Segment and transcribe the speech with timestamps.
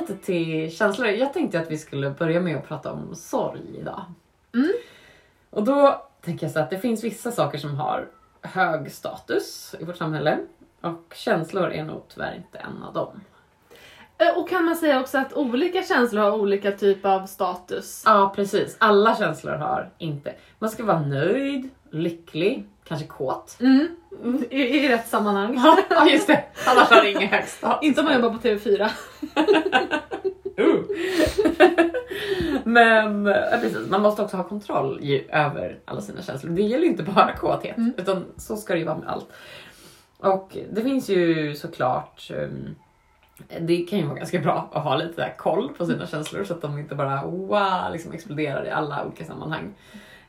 [0.00, 1.08] lite till känslor.
[1.08, 4.04] Jag tänkte att vi skulle börja med att prata om sorg idag.
[4.54, 4.72] Mm.
[5.50, 8.08] Och då tänker jag så att det finns vissa saker som har
[8.42, 10.38] hög status i vårt samhälle.
[10.80, 13.20] Och känslor är nog tyvärr inte en av dem.
[14.36, 18.02] Och kan man säga också att olika känslor har olika typ av status?
[18.06, 18.76] Ja, precis.
[18.80, 20.34] Alla känslor har inte.
[20.58, 23.56] Man ska vara nöjd, lycklig, kanske kåt.
[23.60, 23.88] Mm.
[24.50, 25.60] I, I rätt sammanhang.
[25.90, 26.44] Ja, just det.
[26.66, 27.78] Annars har det ingen hög status.
[27.82, 28.90] Inte om man jobbar på TV4.
[30.60, 30.80] Uh.
[32.64, 33.24] Men
[33.60, 36.52] precis, man måste också ha kontroll ju, över alla sina känslor.
[36.52, 37.92] Det gäller inte bara kåthet, Mm.
[37.96, 39.28] utan så ska det ju vara med allt.
[40.18, 42.74] Och det finns ju såklart um,
[43.60, 46.62] det kan ju vara ganska bra att ha lite koll på sina känslor så att
[46.62, 49.74] de inte bara wow, liksom exploderar i alla olika sammanhang.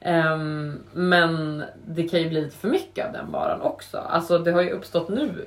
[0.02, 3.98] Ehm, men det kan ju bli lite för mycket av den varan också.
[3.98, 5.46] Alltså det har ju uppstått nu,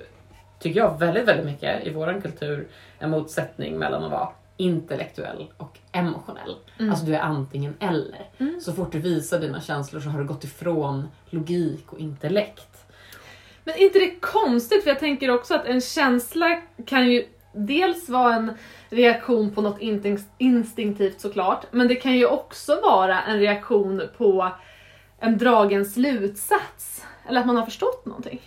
[0.59, 5.79] tycker jag, väldigt, väldigt mycket i våran kultur en motsättning mellan att vara intellektuell och
[5.93, 6.57] emotionell.
[6.79, 6.91] Mm.
[6.91, 8.31] Alltså du är antingen eller.
[8.39, 8.61] Mm.
[8.61, 12.87] Så fort du visar dina känslor så har du gått ifrån logik och intellekt.
[13.65, 14.83] Men inte det konstigt?
[14.83, 18.53] För jag tänker också att en känsla kan ju dels vara en
[18.89, 19.79] reaktion på något
[20.39, 24.53] instinktivt såklart, men det kan ju också vara en reaktion på
[25.19, 27.05] en dragen slutsats.
[27.29, 28.41] Eller att man har förstått någonting.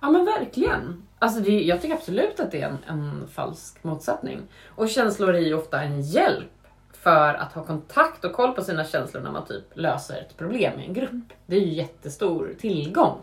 [0.00, 1.06] Ja men verkligen.
[1.18, 4.40] Alltså det, jag tycker absolut att det är en, en falsk motsättning.
[4.66, 6.50] Och känslor är ju ofta en hjälp
[6.92, 10.80] för att ha kontakt och koll på sina känslor när man typ löser ett problem
[10.80, 11.32] i en grupp.
[11.46, 13.18] Det är ju jättestor tillgång.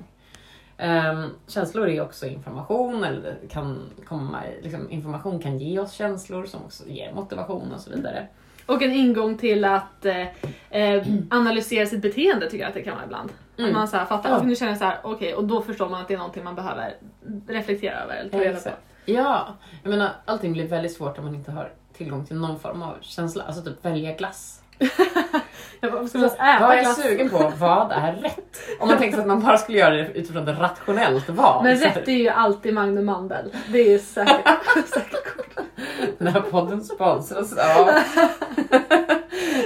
[0.78, 6.64] Ehm, känslor är också information, eller kan komma, liksom, information kan ge oss känslor som
[6.66, 8.28] också ger motivation och så vidare.
[8.66, 10.28] Och en ingång till att eh,
[10.70, 13.30] eh, analysera sitt beteende tycker jag att det kan vara ibland.
[13.58, 13.70] Mm.
[13.70, 14.38] Att man så här fattar, Ja.
[14.38, 14.44] ja.
[14.44, 16.56] nu känner jag så här, okej, och då förstår man att det är någonting man
[16.56, 16.96] behöver
[17.48, 18.70] reflektera över eller ta reda på.
[19.06, 19.48] Ja,
[19.84, 22.96] jag menar allting blir väldigt svårt om man inte har tillgång till någon form av
[23.02, 23.44] känsla.
[23.44, 24.62] Alltså typ välja glass.
[25.80, 27.52] Jag bara, ska äta Vad är jag sugen på?
[27.60, 28.60] Vad är rätt?
[28.80, 31.64] Om man tänker sig att man bara skulle göra det utifrån ett rationellt val.
[31.64, 33.54] Men rätt är ju alltid Magnum Mandel.
[33.68, 34.48] Det är ju säkert,
[34.94, 35.66] säkert kort.
[36.18, 37.90] Den här podden sponsras av...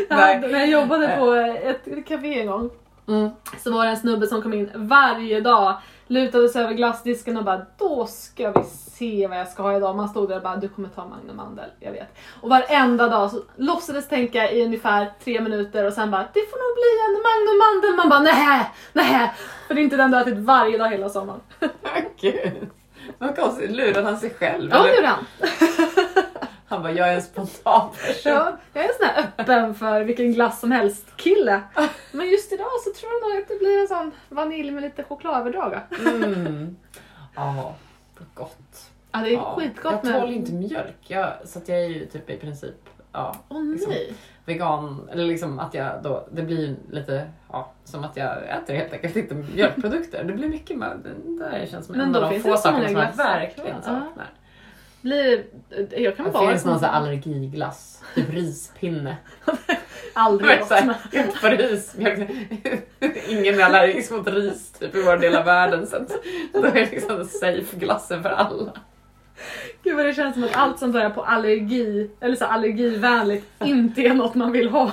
[0.09, 2.69] Ja, när jag jobbade på ett café en gång
[3.07, 3.29] Mm.
[3.63, 5.77] så var det en snubbe som kom in varje dag,
[6.11, 9.95] lutade sig över glassdisken och bara då ska vi se vad jag ska ha idag.
[9.95, 12.17] Man stod där och bara du kommer ta Magnum Mandel, jag vet.
[12.41, 16.57] Och varenda dag så låtsades tänka i ungefär tre minuter och sen bara det får
[16.57, 17.95] nog bli en Magnum Mandel.
[17.95, 19.31] Man bara nej, nej.
[19.67, 21.39] För det är inte den du har ätit varje dag hela sommaren.
[22.21, 22.69] Gud.
[23.17, 24.69] Vad konstigt, lurade han sig själv?
[24.73, 25.25] Ja, det gjorde han.
[26.71, 28.31] Han bara, jag är en spontan person.
[28.31, 31.61] Ja, jag är en sån här öppen för vilken glass som helst kille.
[32.11, 35.03] Men just idag så tror jag nog att det blir en sån vanilj med lite
[35.03, 35.79] chokladöverdrag.
[35.99, 36.75] Mm.
[37.35, 37.75] Ja,
[38.33, 38.91] gott.
[39.11, 39.55] Ja, det är Ja.
[39.59, 40.21] skitgott Jag med...
[40.21, 42.75] tål inte mjölk, jag, så att jag är ju typ i princip
[43.11, 43.93] ja, Åh liksom.
[44.45, 45.09] vegan.
[45.11, 49.15] Eller liksom att jag då, det blir lite ja, som att jag äter helt enkelt
[49.15, 50.23] inte mjölkprodukter.
[50.23, 53.15] Det blir mycket med, det där känns som en av de få sakerna som jag
[53.17, 54.29] verkligen saknar.
[55.01, 55.43] Blir...
[55.97, 59.17] Jag kan Det vara finns någon sån allergiglass, typ rispinne.
[60.13, 60.71] aldrig åt
[61.13, 61.95] Inte på ris.
[63.27, 65.87] Ingen är allergisk mot ris typ, i vår del av världen.
[65.87, 66.05] Så
[66.53, 68.71] då är det liksom safe glassen för alla.
[69.83, 74.01] Gud vad det känns som att allt som börjar på allergi, eller så allergivänligt, inte
[74.01, 74.91] är något man vill ha.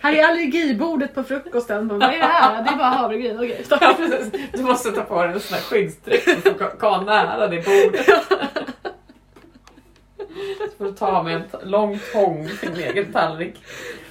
[0.00, 1.88] Här är allergibordet på frukosten.
[1.88, 2.62] Vad är det här?
[2.62, 3.36] Det är bara havregryn.
[3.36, 3.64] Okej.
[3.68, 3.96] Ja.
[4.52, 8.73] Du måste ta på dig en sån här skyddsdräkt för få komma nära det bordet.
[10.78, 13.62] Får du ta med en lång tång till din egen tallrik.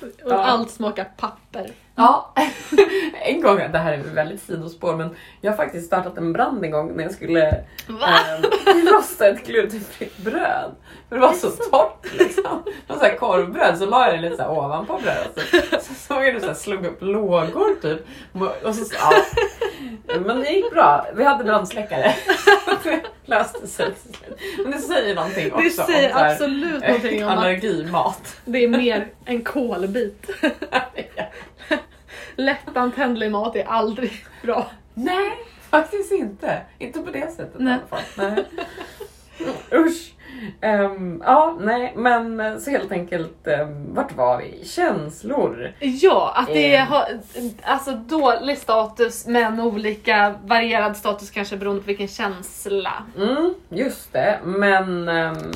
[0.02, 0.44] Och Ja.
[0.44, 1.72] allt smakar papper.
[1.96, 2.34] Ja,
[3.26, 6.72] en gång, det här är väldigt sidospår, men jag har faktiskt startat en brand en
[6.72, 10.72] gång när jag skulle eh, rosta ett glutenfritt bröd.
[11.14, 12.64] För det var så torrt liksom.
[12.88, 15.40] Var så här korvbröd, så la jag det lite så här ovanpå brödet.
[15.84, 18.08] Så, så såg jag det så här, slog upp lågor typ.
[18.66, 19.12] Och så, ja.
[20.20, 21.06] Men det gick bra.
[21.16, 22.16] Vi hade brandsläckare.
[22.84, 23.94] Det löste sig.
[24.58, 28.42] Men det säger någonting också Det säger om här, absolut någonting om allergimat.
[28.46, 30.30] det är mer en kolbit.
[32.36, 34.72] Lättantändlig mat är aldrig bra.
[34.94, 35.32] Nej,
[35.70, 36.62] faktiskt inte.
[36.80, 37.74] Inte på det sättet Nej.
[37.74, 38.04] i alla fall.
[38.16, 38.46] Nej.
[39.74, 40.14] Usch.
[40.62, 44.66] Ehm, ja, nej, men så helt enkelt, um, vart var vi?
[44.66, 45.72] Känslor.
[45.80, 46.86] Ja, att det Eh.
[46.86, 47.06] har
[47.64, 52.94] alltså dålig status men olika varierad status kanske beroende på vilken känsla.
[53.18, 55.52] Mm, just det, men ehm,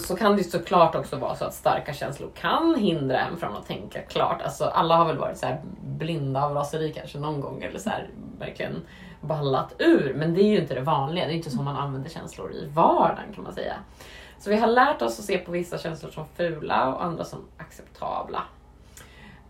[0.00, 3.56] så kan det ju såklart också vara så att starka känslor kan hindra en från
[3.56, 4.42] att tänka klart.
[4.42, 5.60] Alltså, alla har väl varit så här
[5.98, 8.74] blinda av raseri kanske någon gång eller så här, verkligen
[9.20, 10.14] ballat ur.
[10.14, 11.26] Men det är ju inte det vanliga.
[11.26, 13.74] Det är inte så man använder känslor i vardagen kan man säga.
[14.38, 17.44] Så vi har lärt oss att se på vissa känslor som fula och andra som
[17.56, 18.42] acceptabla.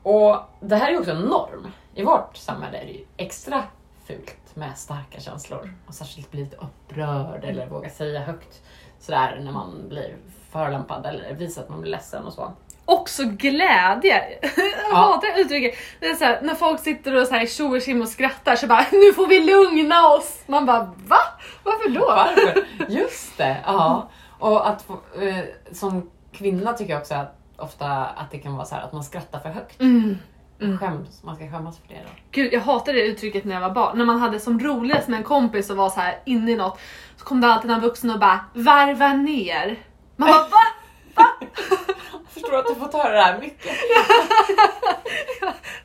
[0.02, 1.66] Och det här är också en norm.
[1.94, 3.62] I vårt samhälle är det ju extra
[4.04, 5.74] fult med starka känslor.
[5.86, 8.62] Och särskilt bli lite upprörd eller våga säga högt
[8.98, 10.16] sådär när man blir
[10.50, 12.52] förolämpad eller visa att man blir ledsen och så.
[12.88, 14.23] Också glädje.
[14.43, 14.50] Jag
[14.90, 14.96] Ja.
[14.96, 15.79] hatar det uttrycket.
[16.00, 18.67] Det är så här, när folk sitter och så här tjo och och skrattar så
[18.67, 20.43] bara nu får vi lugna oss.
[20.46, 21.19] Man bara va?
[21.62, 22.06] Varför då?
[22.06, 22.67] Varför?
[22.88, 24.08] Just det, ja.
[24.38, 25.37] Och att eh,
[25.73, 29.05] som kvinna tycker jag också att ofta att det kan vara så här att man
[29.05, 29.81] skrattar för högt.
[29.81, 30.19] Mm.
[30.61, 30.79] Mm.
[30.79, 32.11] Skäms, man ska skämmas för det då.
[32.31, 33.99] Gud, jag hatade det uttrycket när jag var barn.
[33.99, 36.79] När man hade som roligast med en kompis och var så här inne i något
[37.17, 39.76] så kom det alltid en vuxen och bara varva ner.
[40.17, 40.58] Man bara va?
[41.14, 41.26] Jag
[42.30, 43.72] förstår att du får höra det här mycket.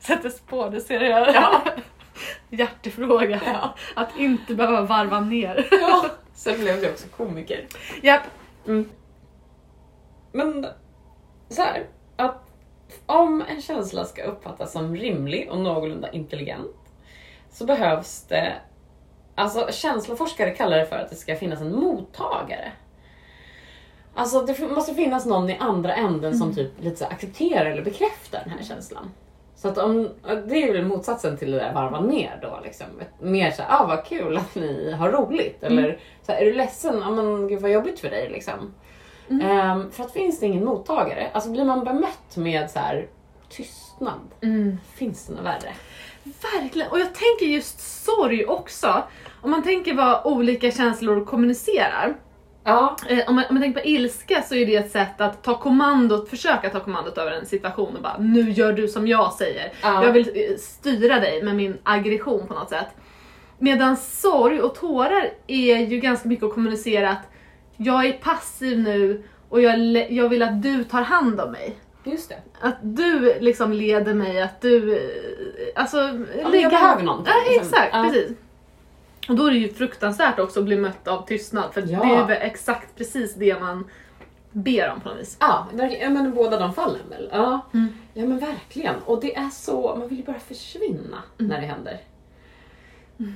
[0.00, 1.34] Sätter spår, det ser jag.
[1.34, 1.62] Ja.
[2.50, 3.40] Hjärtefråga.
[3.46, 3.74] Ja.
[3.96, 5.68] Att inte behöva varva ner.
[5.80, 6.06] ja.
[6.34, 7.66] Sen blev jag också komiker.
[8.02, 8.22] Japp.
[10.32, 10.66] Men
[11.48, 11.86] så här,
[12.16, 12.50] att
[13.06, 16.76] om en känsla ska uppfattas som rimlig och någorlunda intelligent
[17.50, 18.52] så behövs det,
[19.34, 22.72] alltså känsloforskare kallar det för att det ska finnas en mottagare.
[24.14, 28.40] Alltså det måste finnas någon i andra änden som typ lite så accepterar eller bekräftar
[28.44, 29.10] den här känslan.
[29.56, 30.10] Så att om,
[30.46, 32.86] det är väl motsatsen till det där varva ner då liksom.
[33.20, 35.62] Mer såhär, ah vad kul att ni har roligt.
[35.62, 36.98] Eller så här, är du ledsen?
[37.00, 38.74] Ja men gud vad jobbigt för dig liksom.
[39.42, 43.06] Ehm, för att finns det ingen mottagare, alltså blir man bemött med så här
[43.48, 44.78] tystnad, Mm.
[44.94, 45.72] finns det något värre?
[46.54, 46.90] Verkligen.
[46.90, 49.02] Och jag tänker just sorg också.
[49.42, 52.14] Om man tänker vad olika känslor kommunicerar.
[52.64, 52.96] Ja.
[53.08, 55.58] Eh, om, man, om man tänker på ilska så är det ett sätt att ta
[55.58, 59.72] kommandot, försöka ta kommandot över en situation och bara nu gör du som jag säger.
[59.82, 60.04] Ja.
[60.04, 62.86] Jag vill eh, styra dig med min aggression på något sätt.
[63.58, 67.28] Medan sorg och tårar är ju ganska mycket att kommunicera att
[67.76, 69.78] jag är passiv nu och jag,
[70.12, 71.76] jag vill att du tar hand om mig.
[72.04, 72.36] Just det.
[72.60, 74.94] Att du liksom leder mig, att du...
[74.96, 75.00] eh,
[75.82, 75.96] Alltså...
[76.52, 77.68] men jag behöver någonting, Ja, liksom.
[77.68, 78.02] exakt, Ja.
[78.02, 78.30] precis.
[79.28, 81.86] Och då är det ju fruktansvärt också att bli mött av tystnad, för Ja.
[82.00, 83.90] det är ju väl exakt precis det man
[84.52, 85.36] ber om på något vis.
[85.40, 85.66] Ja,
[86.00, 87.28] ja men båda de fallen väl?
[87.32, 87.60] Ja.
[87.74, 87.88] Mm.
[88.14, 88.94] ja men verkligen.
[89.06, 91.48] Och det är så, man vill ju bara försvinna Mm.
[91.50, 92.00] när det händer.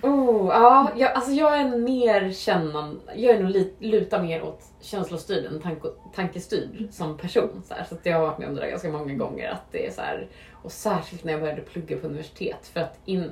[0.02, 4.62] Oh, ja, jag, alltså jag är mer kännande, jag är nog li, lutar mer åt
[4.80, 5.78] känslostyrd än tank,
[6.14, 7.62] tankestyrd som person.
[7.68, 9.50] Så, här, så att jag har varit med om det där ganska många gånger.
[9.50, 10.28] Att det är så här,
[10.62, 12.70] och särskilt när jag började plugga på universitet.
[12.72, 13.30] För att in,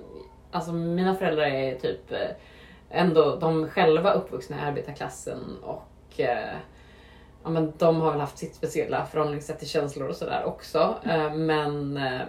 [0.56, 2.19] alltså mina föräldrar är typ eh,
[2.91, 6.56] ändå de själva uppvuxna i arbetarklassen och eh,
[7.44, 10.94] ja, men de har väl haft sitt speciella förhållningssätt till känslor och sådär också.
[11.05, 12.20] Eh, men eh,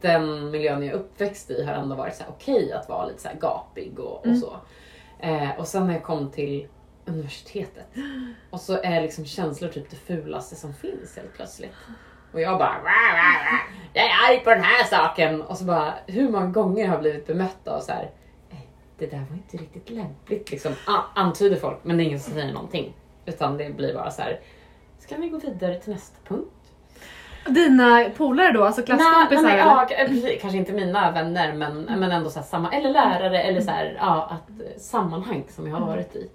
[0.00, 3.28] den miljön jag uppväxt i har ändå varit så här okej att vara lite så
[3.28, 4.40] här gapig och, och Mm.
[4.40, 4.56] så.
[5.18, 6.68] Eh, och sen när jag kom till
[7.06, 7.86] universitetet
[8.50, 11.72] och så är liksom känslor typ det fulaste som finns helt plötsligt.
[12.32, 13.60] Och jag bara "Wah, wah, wah,
[13.92, 15.42] jag är arg på den här saken.
[15.42, 18.10] Och så bara hur många gånger har jag blivit bemött av så här
[18.50, 18.56] "Eh,
[18.98, 20.72] det där var inte riktigt lämpligt liksom.
[21.14, 22.94] Antyder folk men det är ingen som säger någonting.
[23.26, 24.40] Utan det blir bara så här
[24.98, 26.50] ska vi gå vidare till nästa punkt?
[27.46, 29.42] Dina polare då, alltså klasskompisar?
[29.42, 30.40] Nej, ja, precis.
[30.40, 33.96] kanske inte mina vänner men, men ändå så här samma, eller lärare eller så här,
[34.00, 36.30] ja, att, eh, sammanhang som jag har varit i.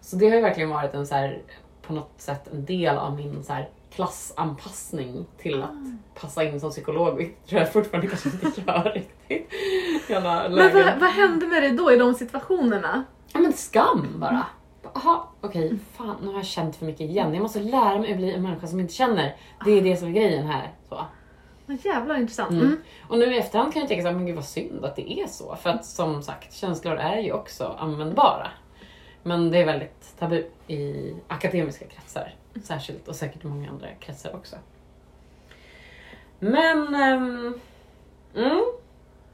[0.00, 1.38] Så det har ju verkligen varit en så här,
[1.82, 5.70] på något sätt en del av min så här, klassanpassning till att
[6.20, 9.52] passa in som psykolog, vilket tror jag fortfarande kanske inte gör riktigt.
[10.08, 13.04] Men vad, vad hände med dig då i de situationerna?
[13.32, 14.46] Ja men skam bara.
[14.94, 17.34] Jaha, okej, fan nu har jag känt för mycket igen.
[17.34, 19.36] Jag måste lära mig att bli en människa som inte känner.
[19.64, 20.72] Det är det som är grejen här.
[20.88, 21.06] Så.
[21.66, 22.50] Vad jävla intressant.
[22.50, 22.66] Mm.
[22.66, 22.78] Mm.
[23.08, 25.12] Och nu i efterhand kan jag tänka så här, men gud vad synd att det
[25.12, 25.56] är så.
[25.56, 28.48] För att som sagt, känslor är ju också användbara.
[29.22, 32.34] Men det är väldigt tabu i akademiska kretsar.
[32.62, 34.56] Särskilt och säkert i många andra kretsar också.
[36.38, 36.94] Men...
[36.94, 37.58] ehm,
[38.34, 38.64] mm,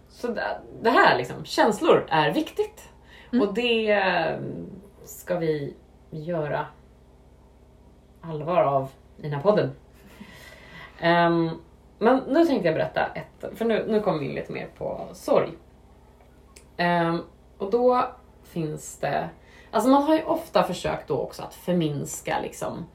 [0.08, 2.88] så det, det här liksom, känslor är viktigt.
[3.32, 3.48] Mm.
[3.48, 4.66] Och det ehm,
[5.04, 5.74] ska vi
[6.10, 6.66] göra
[8.20, 9.72] allvar av i den här podden.
[11.00, 11.50] Ehm,
[11.98, 15.08] men nu tänkte jag berätta ett, för nu, nu kommer vi in lite mer på
[15.12, 15.50] sorg.
[16.76, 17.22] Ehm,
[17.58, 18.06] och då
[18.42, 19.28] finns det,
[19.70, 22.86] alltså man har ju ofta försökt då också att förminska liksom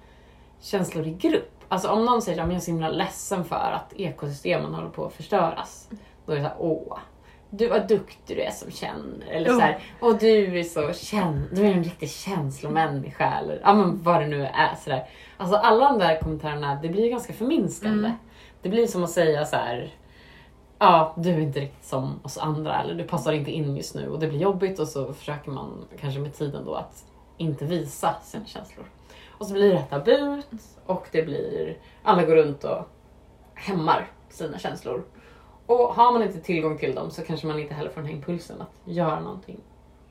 [0.65, 1.51] känslor i grupp.
[1.67, 5.05] Alltså om någon säger att jag är så himla ledsen för att ekosystemen håller på
[5.05, 5.89] att förstöras.
[6.25, 6.98] Då är det såhär, åh,
[7.50, 9.25] du vad duktig du är som känner.
[9.29, 9.53] Eller Ja.
[9.53, 13.34] så här, åh du är så känn, du är en riktig känslomänniska.
[13.39, 14.75] Eller ja, men vad det nu är.
[14.84, 15.07] Så där.
[15.38, 18.07] Alltså alla de där kommentarerna, det blir ganska förminskande.
[18.07, 18.17] Mm.
[18.62, 19.93] Det blir som att säga så här.
[20.79, 24.10] Ja, du är inte riktigt som oss andra eller du passar inte in just nu
[24.10, 27.05] och det blir jobbigt och så försöker man kanske med tiden då att
[27.38, 28.86] inte visa sina känslor.
[29.38, 30.48] Och så blir det tabut
[30.86, 32.88] och det blir, alla går runt och
[33.54, 35.04] hämmar sina känslor.
[35.65, 38.15] Och har man inte tillgång till dem så kanske man inte heller får den här
[38.15, 39.60] impulsen att göra någonting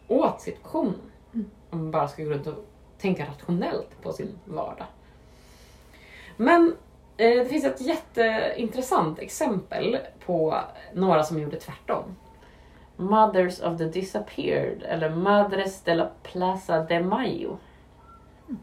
[0.09, 1.01] åt situationen.
[1.35, 1.51] Mm.
[1.71, 2.65] Om man bara ska gå runt och
[2.99, 4.87] tänka rationellt på sin vardag.
[6.37, 6.77] Men
[7.17, 10.61] eh, det finns ett jätteintressant exempel på
[10.95, 12.17] några som gjorde tvärtom.
[12.97, 17.59] Mothers of the Disappeared, eller Madres de la Plaza de Mayo.
[18.49, 18.55] Eh,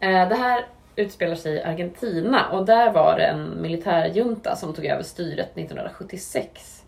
[0.00, 5.02] Det här utspelar sig i Argentina och där var det en militärjunta som tog över
[5.02, 6.84] styret 1976.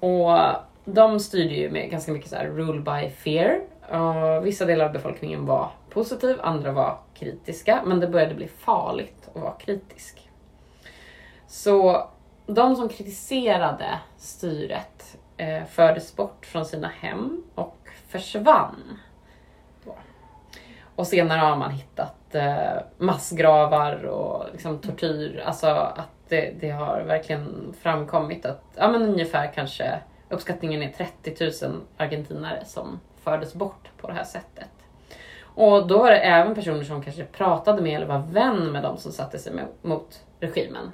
[0.00, 0.38] Och
[0.84, 3.60] de styrde ju med ganska mycket så här rule by fear.
[3.88, 7.82] Och vissa delar av befolkningen var positiv, andra var kritiska.
[7.84, 10.30] Men det började bli farligt att vara kritisk.
[11.46, 12.08] Så
[12.46, 18.98] de som kritiserade styret eh, fördes bort från sina hem och försvann.
[20.96, 25.42] Och senare har man hittat eh, Eh, massgravar och liksom tortyr.
[25.46, 31.66] Alltså att det, det har verkligen framkommit att ja, men ungefär kanske uppskattningen är 30
[31.68, 34.68] 000 argentinare som fördes bort på det här sättet.
[35.42, 38.96] Och då var det även personer som kanske pratade med eller var vän med de
[38.96, 40.92] som satte sig mot regimen.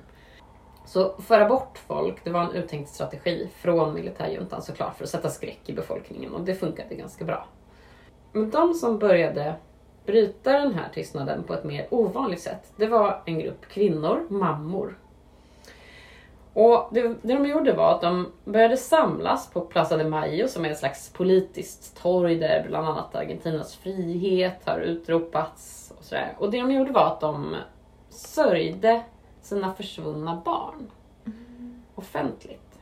[0.86, 5.30] Så föra bort folk, det var en uttänkt strategi från militärjuntan såklart för att sätta
[5.30, 7.46] skräck i befolkningen och det funkade ganska bra.
[8.32, 9.54] Men de som började
[10.06, 14.98] bryta den här tystnaden på ett mer ovanligt sätt, det var en grupp kvinnor, mammor.
[16.52, 20.64] Och det, det de gjorde var att de började samlas på Plaza de Mayo som
[20.64, 25.92] är ett slags politiskt torg där bland annat Argentinas frihet har utropats.
[25.98, 26.34] Och, sådär.
[26.38, 27.56] och det de gjorde var att de
[28.10, 29.02] sörjde
[29.40, 30.90] sina försvunna barn
[31.94, 32.78] offentligt.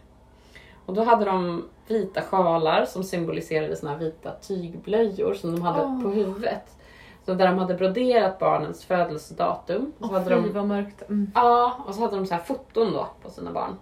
[0.87, 6.03] Och då hade de vita sjalar som symboliserade här vita tygblöjor som de hade Åh.
[6.03, 6.77] på huvudet.
[7.25, 9.93] Så där de hade broderat barnens födelsedatum.
[9.99, 11.03] Och så hade fy de vad mörkt.
[11.09, 11.31] Mm.
[11.35, 13.77] Ja, och så hade de så här foton då på sina barn.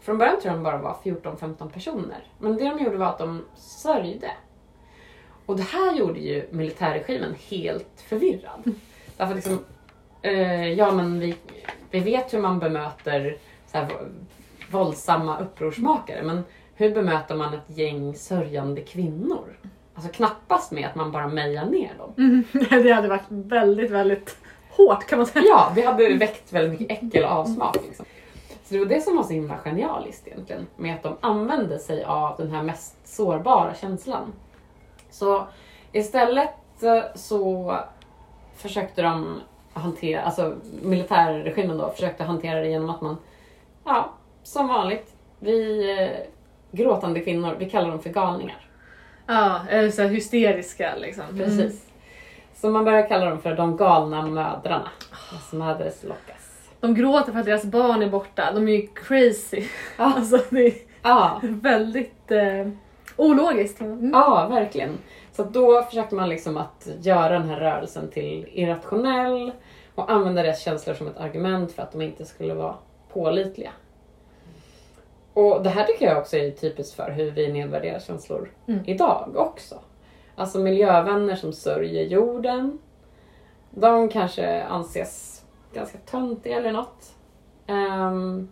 [0.00, 2.26] Från början tror jag de bara var 14-15 personer.
[2.38, 4.30] Men det de gjorde var att de sörjde.
[5.46, 8.62] Och det här gjorde ju militärregimen helt förvirrad.
[9.16, 9.58] Därför liksom,
[10.22, 11.36] eh, ja men vi,
[11.90, 13.36] vi vet hur man bemöter
[13.66, 13.88] så här,
[14.70, 19.56] våldsamma upprorsmakare, men hur bemöter man ett gäng sörjande kvinnor?
[20.02, 22.14] Alltså knappast med att man bara mejar ner dem.
[22.18, 22.44] Mm.
[22.82, 24.36] Det hade varit väldigt, väldigt
[24.70, 25.44] hårt kan man säga.
[25.48, 27.76] Ja, det hade väckt väldigt mycket äckel och avsmak.
[27.86, 28.06] Liksom.
[28.64, 30.66] Så det var det som var så himla genialiskt egentligen.
[30.76, 34.32] Med att de använde sig av den här mest sårbara känslan.
[35.10, 35.46] Så
[35.92, 37.76] istället eh, så
[38.56, 39.40] försökte de
[39.72, 43.16] hantera, alltså militärregimen då försökte hantera det genom att man,
[43.84, 46.26] ja, som vanligt, vi eh,
[46.70, 48.68] gråtande kvinnor, vi kallar dem för galningar.
[49.26, 51.24] Ja, eller så här hysteriska liksom.
[51.36, 51.86] Precis.
[52.54, 54.88] Så man börjar kalla dem för de galna mödrarna.
[55.32, 56.68] Las madres locas.
[56.80, 58.52] De gråter för att deras barn är borta.
[58.54, 59.64] De är ju crazy.
[59.98, 60.04] Ja.
[60.16, 62.68] Alltså det är Ja, väldigt eh,
[63.16, 63.80] ologiskt.
[63.80, 64.10] Mm.
[64.10, 64.98] ja verkligen.
[65.32, 69.52] Så då försökte man liksom att göra den här rörelsen till irrationell
[69.94, 72.74] och använda deras känslor som ett argument för att de inte skulle vara
[73.12, 73.70] pålitliga.
[75.34, 78.80] Och det här tycker jag också är typiskt för hur vi nedvärderar känslor Mm.
[78.86, 79.78] idag också.
[80.34, 82.78] Alltså miljövänner som sörjer jorden.
[83.70, 87.14] De kanske anses ganska töntiga eller något.
[87.66, 88.48] Ehm,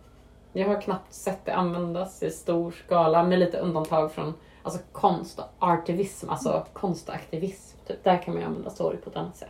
[0.53, 4.33] jag har knappt sett det användas i stor skala med lite undantag från
[4.63, 7.77] alltså konst och artivism, alltså konst och aktivism.
[7.87, 9.49] Typ, där kan man ju använda sorg på ett annat sätt.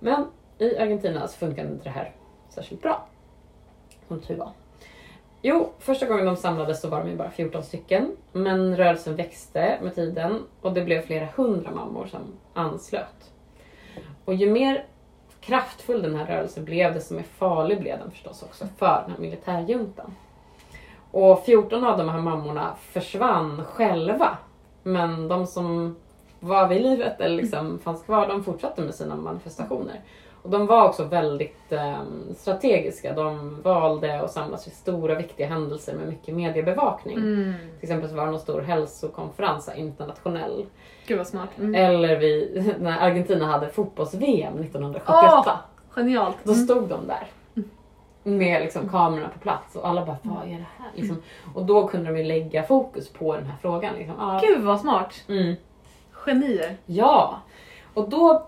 [0.00, 0.26] Men
[0.58, 2.12] i Argentina så funkar inte det här
[2.48, 3.06] särskilt bra.
[4.08, 4.50] Som tur var.
[5.46, 8.16] Jo, första gången de samlades så var de ju bara 14 stycken.
[8.32, 12.20] Men rörelsen växte med tiden och det blev flera hundra mammor som
[12.54, 13.32] anslöt.
[14.24, 14.84] Och ju mer
[15.40, 19.18] kraftfull den här rörelsen blev, desto mer farlig blev den förstås också för den här
[19.18, 20.14] militärjuntan.
[21.10, 24.38] Och 14 av de här mammorna försvann själva.
[24.82, 25.96] Men de som
[26.40, 30.00] var vid livet eller liksom fanns kvar, de fortsatte med sina manifestationer.
[30.44, 32.02] Och de var också väldigt eh,
[32.36, 33.12] strategiska.
[33.12, 37.16] De valde att samlas vid stora viktiga händelser med mycket mediebevakning.
[37.16, 37.52] Mm.
[37.80, 40.66] Till exempel så var det någon stor hälsokonferens, internationell.
[41.06, 41.48] Gud vad smart.
[41.58, 41.74] Mm.
[41.74, 45.58] Eller vi, när Argentina hade fotbolls-VM 1978.
[45.90, 46.36] Genialt.
[46.44, 46.64] Då Mm.
[46.64, 47.26] stod de där.
[48.22, 50.90] Med liksom kamerorna på plats och alla bara, vad är det här?
[50.94, 51.22] Liksom.
[51.54, 53.94] Och då kunde de ju lägga fokus på den här frågan.
[53.94, 54.14] Liksom.
[54.20, 55.14] Ah, Gud vad smart.
[55.28, 55.54] mm.
[56.26, 56.76] Genier.
[56.86, 57.38] Ja,
[57.94, 58.46] och då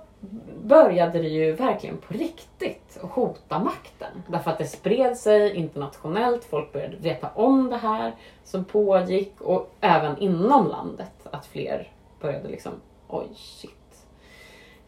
[0.62, 4.22] började det ju verkligen på riktigt att hota makten.
[4.28, 8.12] Därför att det spred sig internationellt, folk började veta om det här
[8.44, 12.72] som pågick och även inom landet att fler började liksom,
[13.08, 14.06] oj shit.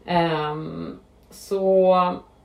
[0.07, 1.95] Um, så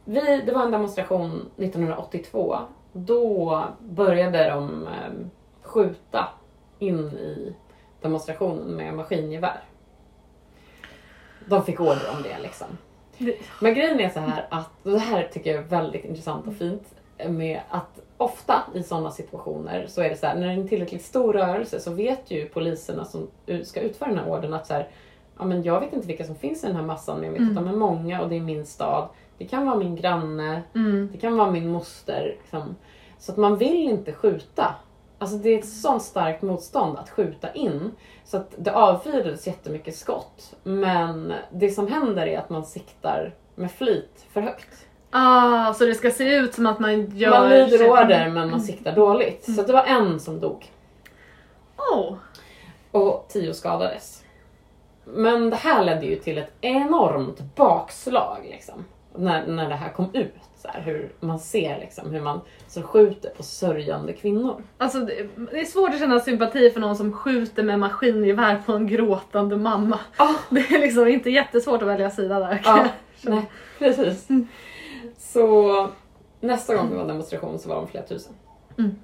[0.04, 2.58] vi, det var en demonstration 1982.
[2.92, 5.30] Då började de um,
[5.62, 6.28] skjuta
[6.78, 7.54] in i
[8.00, 9.60] demonstrationen med maskingevär.
[11.46, 12.66] De fick order om det liksom.
[13.61, 16.54] Men grejen är så här att, och det här tycker jag är väldigt intressant och
[16.54, 16.83] fint,
[17.28, 20.68] med att ofta i sådana situationer så är det så här, när det är en
[20.68, 23.28] tillräckligt stor rörelse så vet ju poliserna som
[23.64, 24.88] ska utföra den här ordern att så här,
[25.38, 27.40] ja men jag vet inte vilka som finns i den här massan men jag vet
[27.40, 27.59] Mm.
[27.59, 29.09] att de är många och det är min stad.
[29.38, 31.09] Det kan vara min granne, Mm.
[31.12, 32.37] det kan vara min moster.
[32.40, 32.76] Liksom.
[33.18, 34.75] Så att man vill inte skjuta.
[35.18, 37.90] Alltså det är ett sånt starkt motstånd att skjuta in.
[38.25, 40.54] Så att det avfyrades jättemycket skott.
[40.62, 44.87] Men det som händer är att man siktar med flit för högt.
[45.11, 47.30] Ah, så det ska se ut som att man gör...
[47.30, 49.49] Man lyder order men man siktar dåligt.
[49.49, 49.56] Mm.
[49.56, 50.73] Så det var en som dog.
[51.76, 52.14] Oh.
[52.90, 54.25] Och tio skadades.
[55.04, 58.85] Men det här ledde ju till ett enormt bakslag liksom.
[59.16, 60.35] När, när det här kom ut.
[60.56, 64.62] Så här, hur man ser liksom hur man så skjuter på sörjande kvinnor.
[64.78, 68.73] Alltså, det, det är svårt att känna sympati för någon som skjuter med maskingevär på
[68.73, 69.99] en gråtande mamma.
[70.16, 72.61] Ah, Det är liksom inte jättesvårt att välja sida där.
[72.64, 72.87] Ja,
[73.23, 74.28] nej, precis.
[75.18, 75.88] Så
[76.40, 78.33] nästa gång det var demonstration så var de flera tusen.
[78.78, 78.94] Mm.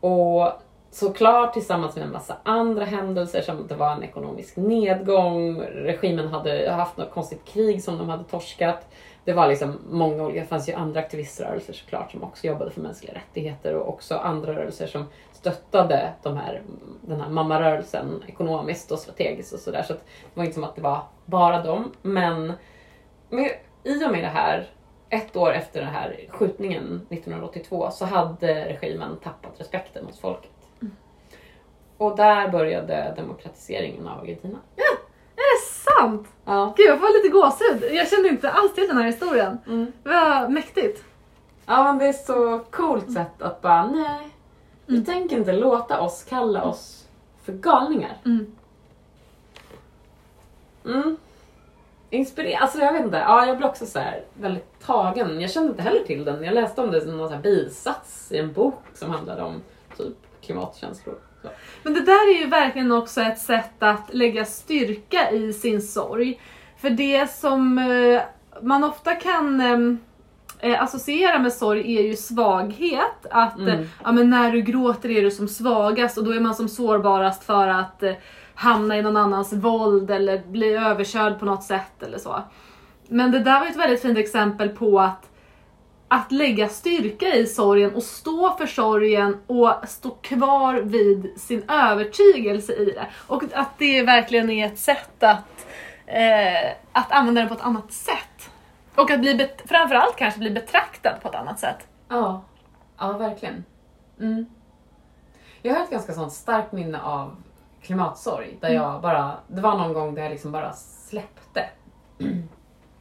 [0.00, 0.52] Och
[0.96, 6.70] såklart tillsammans med en massa andra händelser som det var en ekonomisk nedgång, regimen hade
[6.70, 8.88] haft något konstigt krig som de hade torskat.
[9.24, 12.80] Det var liksom många olika, det fanns ju andra aktiviströrelser såklart som också jobbade för
[12.80, 16.62] mänskliga rättigheter och också andra rörelser som stöttade de här,
[17.00, 19.82] den här mammarörelsen ekonomiskt och strategiskt och sådär.
[19.82, 21.92] Så att det var inte som att det var bara dem.
[22.02, 22.52] Men
[23.28, 23.50] med,
[23.84, 24.66] i och med det här,
[25.08, 30.50] ett år efter den här skjutningen 1982 så hade regimen tappat respekten hos folket.
[31.98, 34.58] Och där började demokratiseringen av Argentina.
[35.36, 36.28] Är det sant?
[36.44, 36.74] Ja.
[36.76, 37.94] Gud jag får lite gåshud.
[37.96, 39.58] Jag kände inte alls till den här historien.
[39.66, 39.92] Mm.
[40.02, 41.04] Det var mäktigt.
[41.66, 44.28] Ja men det är så coolt sätt att bara nej,
[44.86, 45.04] vi Mm.
[45.06, 47.06] tänker inte låta oss kalla oss
[47.44, 48.16] för galningar.
[48.24, 48.56] Mm.
[50.84, 51.16] Mm.
[52.10, 53.16] Inspirerad, alltså jag vet inte.
[53.16, 55.40] Ja, jag blev också så här väldigt tagen.
[55.40, 56.44] Jag kände inte heller till den.
[56.44, 59.62] Jag läste om det som någon så bisats i en bok som handlade om
[59.96, 61.14] typ klimatkänslor.
[61.42, 61.48] Så.
[61.82, 66.40] Men det där är ju verkligen också ett sätt att lägga styrka i sin sorg.
[66.80, 68.22] För det som eh,
[68.62, 69.60] man ofta kan
[70.58, 73.26] eh, associera med sorg är ju svaghet.
[73.30, 73.80] Att Mm.
[73.80, 76.68] eh, ja, men när du gråter är du som svagast och då är man som
[76.68, 78.12] sårbarast för att eh,
[78.54, 82.42] hamna i någon annans våld eller bli överkörd på något sätt eller så.
[83.08, 85.30] Men det där var ju ett väldigt fint exempel på att
[86.08, 92.72] att lägga styrka i sorgen och stå för sorgen och stå kvar vid sin övertygelse
[92.72, 93.06] i det.
[93.26, 95.66] Och att det verkligen är ett sätt att,
[96.06, 98.50] eh, att använda den på ett annat sätt.
[98.94, 101.86] Och att bli framförallt kanske bli betraktad på ett annat sätt.
[102.08, 102.42] Ja,
[102.98, 103.64] ja verkligen.
[104.20, 104.46] Mm.
[105.62, 107.36] Jag har ett ganska sånt starkt minne av
[107.82, 108.56] klimatsorg.
[108.60, 111.68] Där jag bara, det var någon gång där jag liksom bara släppte.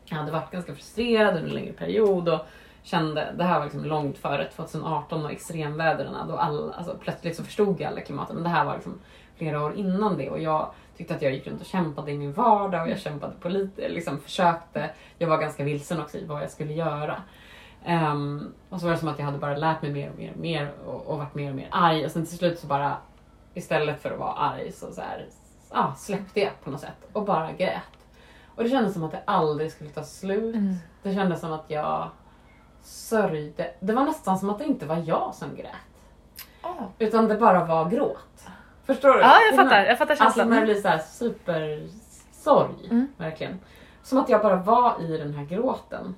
[0.08, 2.40] Jag hade varit ganska frustrerad under en längre period och
[2.86, 7.44] kände, det här var liksom långt före 2018 och extremvädren då alla, alltså plötsligt så
[7.44, 9.00] förstod ju alla klimatet men det här var liksom
[9.36, 12.34] flera år innan det och jag tyckte att jag gick runt och kämpade i min
[12.34, 16.42] vardag och jag kämpade på lite, liksom försökte, jag var ganska vilsen också i vad
[16.42, 17.22] jag skulle göra.
[17.86, 20.32] Ehm, och så var det som att jag hade bara lärt mig mer och mer
[20.32, 22.98] och mer och, och varit mer och mer arg och sen till slut så bara
[23.54, 25.26] istället för att vara arg så, så här,
[25.70, 27.82] ah, släppte jag på något sätt och bara grät.
[28.56, 30.56] Och det kändes som att det aldrig skulle ta slut.
[31.04, 32.10] Det kändes som att jag
[32.86, 33.72] sörjde.
[33.80, 35.72] Det var nästan som att det inte var jag som grät.
[37.00, 38.48] Utan det bara var gråt.
[38.86, 39.20] Förstår du?
[39.20, 39.86] Ja, jag fattar.
[39.86, 40.50] Jag fattar Alltså känslan.
[40.50, 42.88] när det blir så här supersorg.
[42.92, 43.08] Mm.
[43.18, 43.60] Verkligen.
[44.04, 46.16] Som att jag bara var i den här gråten.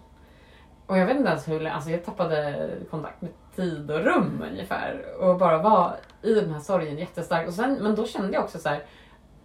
[0.87, 4.43] Och jag vet inte ens hur länge, alltså jag tappade kontakt med tid och rum
[4.51, 5.01] ungefär.
[5.19, 7.47] Och bara var i den här sorgen jättestarkt.
[7.47, 8.83] Och sen, men då kände jag också så här.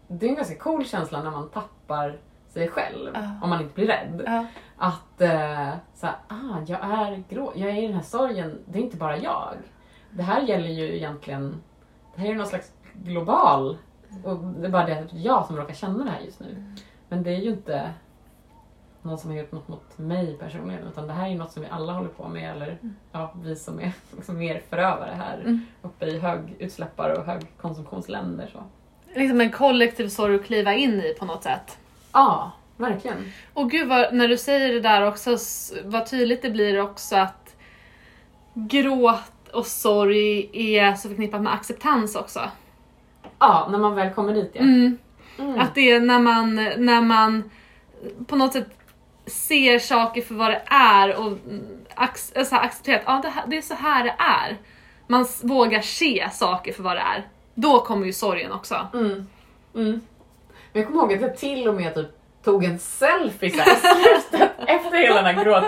[0.09, 2.19] Det är en ganska cool känsla när man tappar
[2.53, 3.11] sig själv.
[3.15, 3.21] Ja.
[3.43, 4.23] Om man inte blir rädd.
[4.27, 4.47] Ja.
[4.77, 8.79] Att eh, så här, ah, jag är grå, jag är i den här sorgen, det
[8.79, 9.55] är inte bara jag.
[10.11, 11.63] Det här gäller ju egentligen,
[12.15, 13.79] det här är någon slags global,
[14.25, 16.65] och det är bara det att jag som råkar känna det här just nu.
[17.09, 17.91] Men det är ju inte
[19.03, 21.63] någon som har gjort något mot mig personligen utan det här är ju något som
[21.63, 22.79] vi alla håller på med eller
[23.13, 25.61] ja, vi som är liksom mer förövare här Mm.
[25.83, 28.51] uppe i högutsläppare och högkonsumtionsländer.
[28.53, 28.63] Så.
[29.21, 31.79] Liksom en kollektiv sorg att kliva in i på något sätt.
[32.13, 33.33] Ja, verkligen.
[33.55, 35.37] Och gud vad, när du säger det där också,
[35.85, 37.57] vad tydligt det blir också att
[38.55, 42.41] gråt och sorg är så förknippat med acceptans också.
[43.39, 44.61] Ja, när man väl kommer dit ja.
[44.61, 44.99] Mm.
[45.39, 45.61] Mm.
[45.61, 47.51] Att det är när man, när man
[48.27, 48.69] på något sätt
[49.27, 51.63] ser saker för vad det är och mm,
[51.97, 54.57] ac- alltså, accepterar att ja, det, här, det är så här det är.
[55.07, 57.27] Man vågar se saker för vad det är.
[57.55, 58.87] Då kommer ju sorgen också.
[59.75, 60.01] Mm.
[60.73, 62.09] Men jag kommer ihåg att jag till och med typ
[62.45, 63.59] tog en selfie så
[64.39, 65.65] här, efter hela den här gråt.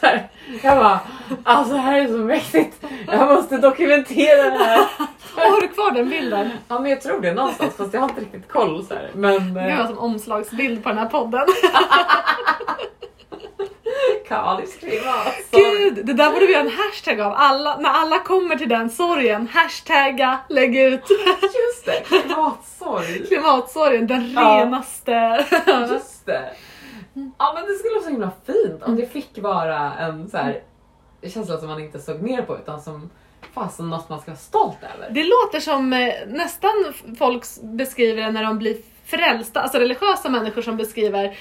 [0.00, 0.28] Så här,
[0.62, 1.00] jag bara,
[1.44, 2.84] alltså det här är så mäktigt.
[3.06, 4.78] Jag måste dokumentera det här.
[5.36, 6.50] Har du kvar den bilden?
[6.68, 9.10] Ja men jag tror det någonstans fast jag har inte riktigt koll så här.
[9.14, 11.46] Men Det eh, var som omslagsbild på den här podden.
[14.28, 15.34] Kalis klimat.
[15.50, 17.32] Gud, det där borde vi göra en hashtag av.
[17.36, 21.02] Alla, när alla kommer till den sorgen, hashtagga, lägg ut
[21.42, 23.26] Just det, klimatsorg.
[23.26, 24.60] klimatsorgen, den Ja.
[24.60, 25.46] renaste.
[25.92, 26.50] Just det.
[27.38, 30.60] Ja men det skulle vara så himla fint om det fick vara en så här
[31.22, 33.10] känsla som man inte såg ner på utan som
[33.54, 35.10] fasen något man ska vara stolt över.
[35.10, 36.70] Det låter som eh, nästan
[37.18, 41.36] folk beskriver det när de blir frälsta, alltså religiösa människor som beskriver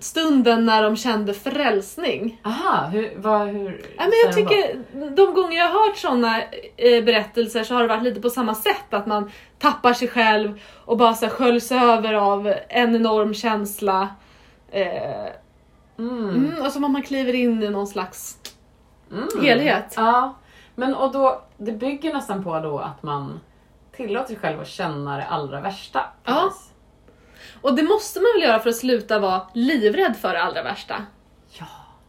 [0.00, 2.40] stunden när de kände frälsning.
[2.44, 3.86] Aha, hur, vad, hur?
[3.96, 4.84] Ja, men jag tycker
[5.16, 6.42] de gånger jag har hört sådana
[6.76, 8.94] eh, berättelser så har det varit lite på samma sätt.
[8.94, 14.08] Att man tappar sig själv och bara så här, sköljs över av en enorm känsla.
[14.70, 15.26] Eh?
[15.98, 16.28] Mm.
[16.28, 18.38] mm, och som om man kliver in i någon slags
[19.12, 19.28] Mm.
[19.42, 19.94] helhet.
[19.96, 20.34] Ja,
[20.74, 23.40] men och då, det bygger nästan på då att man
[23.96, 26.00] tillåter sig själv att känna det allra värsta.
[26.24, 26.44] Ja.
[26.44, 26.70] vis.
[27.64, 31.06] Och det måste man väl göra för att sluta vara livrädd för det allra värsta.
[31.58, 31.66] Ja,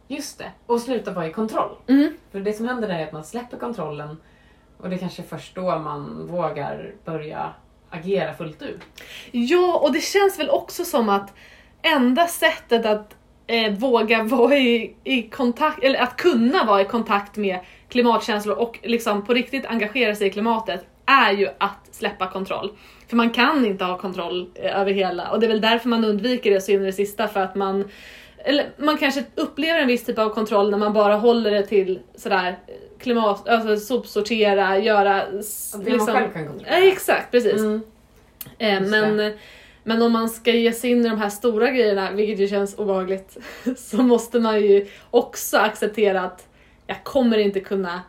[0.08, 0.52] just det.
[0.66, 1.76] Och sluta vara i kontroll.
[1.86, 2.12] Mm.
[2.32, 4.16] För det som händer är att man släpper kontrollen
[4.78, 7.52] och det är kanske först då man vågar börja
[7.90, 8.80] agera fullt ut.
[9.30, 11.34] Ja, och det känns väl också som att
[11.82, 13.16] enda sättet att
[13.46, 18.78] eh, våga vara i, i kontakt, eller att kunna vara i kontakt med klimatkänslor och
[18.82, 22.72] liksom på riktigt engagera sig i klimatet är ju att släppa kontroll.
[23.08, 26.04] För man kan inte ha kontroll eh, över hela och det är väl därför man
[26.04, 27.84] undviker det så in i det sista för att man
[28.38, 32.00] eller man kanske upplever en viss typ av kontroll när man bara håller det till
[32.14, 35.22] sådär eh, klimat, alltså sopsortera, göra...
[35.84, 36.80] Det man själv kan kontrollera.
[36.80, 37.60] Ja, exakt, precis.
[37.60, 37.82] Mm.
[38.58, 39.32] Eh, men,
[39.82, 42.78] men om man ska ge sig in i de här stora grejerna, vilket ju känns
[42.78, 43.36] obehagligt,
[43.76, 46.46] så måste man ju också acceptera att
[46.86, 48.02] jag kommer inte kunna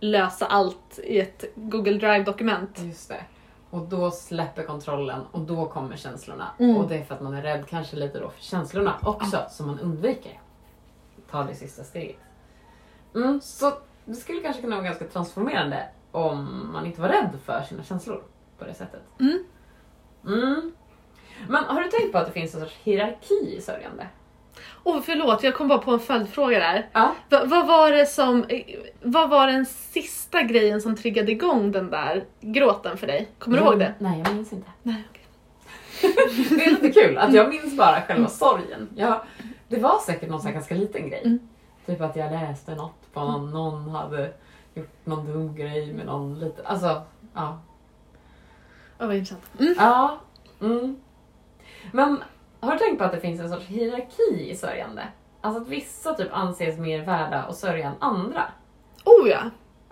[0.00, 2.80] lösa allt i ett Google Drive-dokument.
[2.84, 3.24] Just det.
[3.70, 6.50] Och då släpper kontrollen och då kommer känslorna.
[6.58, 6.76] Mm.
[6.76, 9.66] Och det är för att man är rädd kanske lite då för känslorna också, som
[9.66, 10.40] man undviker.
[11.30, 12.16] Ta det sista steget.
[13.14, 13.72] Mm, så
[14.04, 18.22] det skulle kanske kunna vara ganska transformerande om man inte var rädd för sina känslor
[18.58, 19.02] på det sättet.
[19.20, 19.44] Mm.
[20.26, 20.72] Mm.
[21.48, 24.06] Men har du tänkt på att det finns en sorts hierarki i sörjande?
[24.84, 26.88] Åh förlåt, jag kom bara på en följdfråga där.
[26.92, 27.14] Ja.
[27.28, 28.62] Va, vad var det som, eh,
[29.02, 33.28] vad var den sista grejen som triggade igång den där gråten för dig?
[33.38, 33.94] Kommer du ihåg det?
[33.98, 34.70] Nej, jag minns inte.
[34.82, 35.26] Nej, okej.
[36.50, 38.88] Det är lite kul att jag minns bara själva sorgen.
[38.96, 39.20] Jag,
[39.68, 41.22] det var säkert någon sån ganska liten grej.
[41.24, 41.38] Mm.
[41.86, 44.32] Typ att jag läste något på någon, någon hade
[44.74, 47.02] gjort någon dum grej med någon liten, alltså
[47.34, 47.58] ja.
[48.98, 49.44] Ja, vad intressant.
[49.60, 49.74] Mm.
[49.78, 50.18] Ja.
[50.60, 50.96] Mm.
[51.92, 52.22] Men
[52.60, 55.02] har du tänkt på att det finns en sorts hierarki i sörjande?
[55.40, 58.42] Alltså att vissa typ anses mer värda att sörja än andra.
[59.04, 59.40] Oh ja!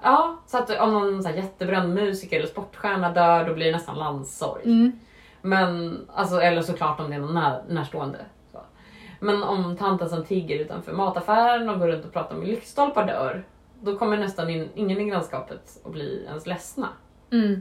[0.02, 3.72] Ja, så att om någon så här jättebränd musiker eller sportstjärna dör då blir det
[3.72, 4.62] nästan landssorg.
[4.64, 4.92] Mm.
[5.42, 8.18] Men, alltså, eller såklart om det är någon när, närstående.
[8.52, 8.58] Så.
[9.20, 13.44] Men om tanten som tigger utanför mataffären och går runt och pratar med lyktstolpar dör,
[13.80, 16.88] då kommer nästan in, ingen i grannskapet att bli ens ledsna.
[17.32, 17.60] Mm.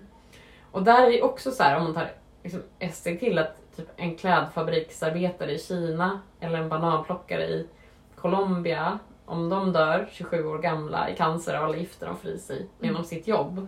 [0.71, 2.11] Och där är också så här, om man tar
[2.43, 7.67] liksom ett steg till, att typ en klädfabriksarbetare i Kina eller en bananplockare i
[8.15, 12.37] Colombia, om de dör 27 år gamla i cancer av alla gifter de får i
[12.39, 13.67] sig genom sitt jobb.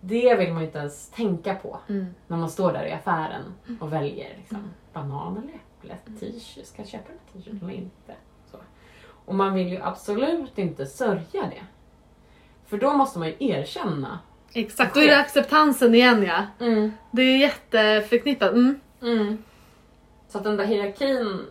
[0.00, 2.06] Det vill man ju inte ens tänka på Mm.
[2.26, 3.42] när man står där i affären
[3.80, 5.36] och väljer liksom, banan
[5.82, 8.14] eller äpple, t-shirt, ska jag köpa den här t-shirten eller inte?
[8.50, 8.56] Så.
[9.24, 11.62] Och man vill ju absolut inte sörja det.
[12.66, 14.18] För då måste man ju erkänna.
[14.52, 16.66] Exakt, då är det acceptansen igen ja.
[16.66, 16.92] Mm.
[17.10, 18.52] Det är jätteförknippat.
[18.52, 18.80] Mm.
[19.02, 19.38] Mm.
[20.28, 21.46] Så att den där hierarkin,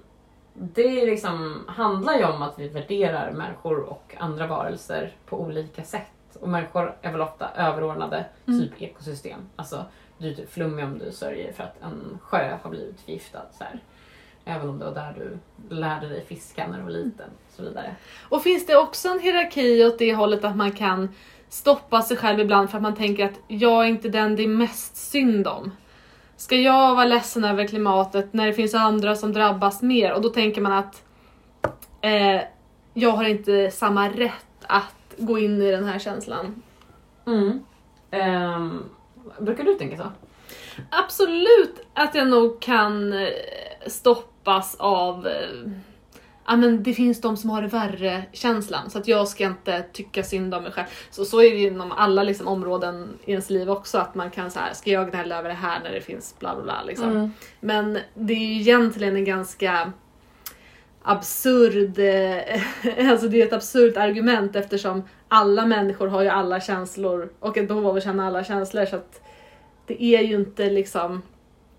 [0.54, 6.38] det liksom, handlar ju om att vi värderar människor och andra varelser på olika sätt.
[6.40, 8.60] Och människor är väl ofta överordnade Mm.
[8.60, 9.40] typ ekosystem.
[9.56, 9.86] Alltså,
[10.18, 13.42] du är typ flummig om du sörjer för att en sjö har blivit förgiftad.
[13.58, 13.80] Så här.
[14.46, 15.38] Även om det var där du
[15.76, 17.30] lärde dig fiska när du var liten.
[17.48, 17.96] Och så vidare.
[18.30, 21.10] Och finns det också en hierarki åt det hållet att man kan
[21.50, 24.48] stoppa sig själv ibland för att man tänker att jag är inte den det är
[24.48, 25.72] mest synd om.
[26.38, 30.14] Ska jag vara ledsen över klimatet när det finns andra som drabbas mer?
[30.14, 31.04] Och då tänker man att
[32.02, 32.42] eh,
[32.94, 36.64] jag har inte samma rätt att gå in i den här känslan.
[37.26, 37.60] Mm.
[38.12, 38.84] Ehm,
[39.40, 40.12] brukar du tänka så?
[40.90, 43.30] Absolut att jag nog kan eh,
[43.88, 45.28] stoppas av
[46.48, 49.82] ja men det finns de som har det värre känslan så att jag ska inte
[49.94, 50.88] tycka synd om mig själv.
[51.10, 54.32] Så, så är det ju inom alla liksom, områden i ens liv också att man
[54.32, 56.84] kan så här, ska jag gnälla över det här när det finns bla bla bla
[56.84, 57.10] liksom.
[57.10, 57.32] Mm.
[57.60, 59.92] Men det är ju egentligen en ganska
[61.02, 67.30] absurd, eh, alltså det är ett absurt argument eftersom alla människor har ju alla känslor
[67.40, 69.22] och ett behov av att känna alla känslor så att
[69.86, 71.22] det är ju inte liksom,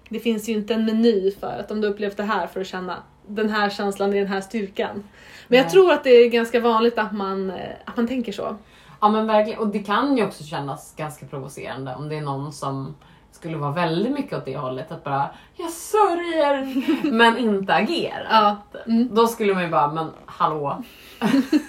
[0.09, 2.67] det finns ju inte en meny för att om du upplevt det här för att
[2.67, 5.05] känna den här känslan i den här styrkan.
[5.49, 5.73] Men jag Nej.
[5.73, 8.57] tror att det är ganska vanligt att man, eh, att man tänker så.
[9.01, 12.53] Ja men verkligen, och det kan ju också kännas ganska provocerande om det är någon
[12.53, 12.95] som
[13.33, 16.75] skulle vara väldigt mycket åt det hållet, att bara jag sörjer
[17.13, 18.27] men inte agerar.
[18.31, 18.57] Ja.
[18.87, 19.15] Mm.
[19.15, 20.83] Då skulle man ju bara, men hallå,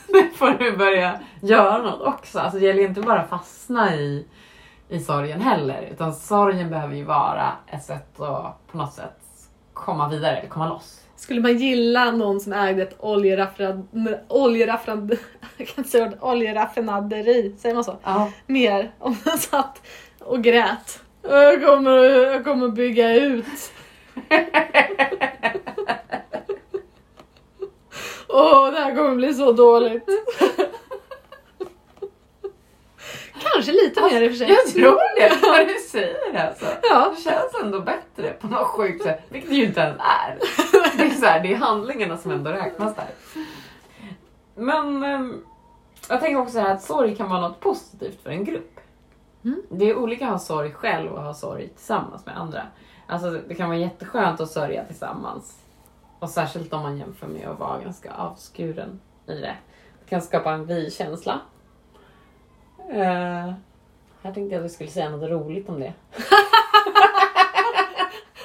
[0.07, 2.39] nu får du börja göra något också.
[2.39, 4.27] Alltså det gäller ju inte bara att fastna i,
[4.89, 9.28] i sorgen heller, utan sorgen behöver ju vara ett sätt att på något sätt
[9.79, 11.01] komma vidare, eller komma loss.
[11.15, 13.87] Skulle man gilla någon som ägde ett oljeraffinad...
[14.27, 15.11] oljeraffinad
[15.57, 17.97] jag kan inte säga ordet, oljeraffinaderi, säger man så?
[18.03, 18.31] Ja.
[18.47, 19.81] Mer om man satt
[20.19, 20.99] och grät.
[21.21, 23.45] Jag kommer, jag kommer bygga ut.
[28.27, 30.05] Åh, det här kommer bli så dåligt.
[33.59, 34.49] Kanske lite mer i och för sig.
[34.49, 36.65] Jag tror det, när du säger det alltså.
[36.83, 37.13] Ja.
[37.15, 40.39] Det känns ändå bättre på något sjukt sätt, vilket det ju inte ens är.
[40.97, 43.07] Det är, så här, det är handlingarna som ändå räknas där.
[44.55, 45.45] Men ehm,
[46.09, 48.79] jag tänker också så här att sorg kan vara något positivt för en grupp.
[49.43, 49.61] Mm.
[49.69, 52.61] Det är olika att ha sorg själv och ha sorg tillsammans med andra.
[53.07, 55.59] Alltså det kan vara jätteskönt att sörja tillsammans.
[56.19, 59.55] Och särskilt om man jämför med att vara ganska avskuren i det.
[60.03, 61.39] Det kan skapa en vi-känsla.
[62.93, 63.53] Uh,
[64.21, 65.93] jag tänkte att vi skulle säga något roligt om det.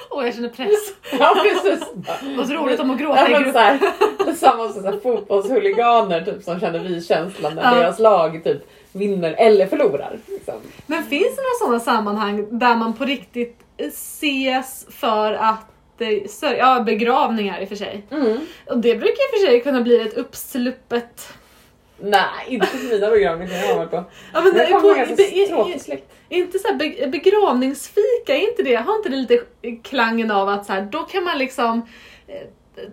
[0.09, 0.93] Åh, jag känner press.
[1.19, 1.87] Ja precis.
[2.37, 3.55] Vad roligt om att Ja, gråta i grupp.
[3.55, 3.79] här,
[4.35, 7.79] samma som så här, fotbollshuliganer typ, som känner vi-känslan när Ja.
[7.79, 10.19] deras lag typ vinner eller förlorar.
[10.27, 10.53] Liksom.
[10.87, 15.65] Men finns det några sådana sammanhang där man på riktigt ses för att
[16.01, 16.51] eh?
[16.57, 18.03] Ja, begravningar i och för sig.
[18.11, 18.37] Mm.
[18.69, 21.33] Och det brukar i och för sig kunna bli ett uppsluppet...
[21.97, 24.03] Nej, inte på mina begravningar jag har varit på.
[24.33, 25.15] Ja, men är kommer på, ganska
[25.73, 26.11] be, släkt.
[26.29, 28.75] inte så be, begravningsfika, är inte det?
[28.75, 29.39] Har inte det lite
[29.83, 31.81] klangen av att så här, då kan man liksom...
[32.27, 32.35] eh,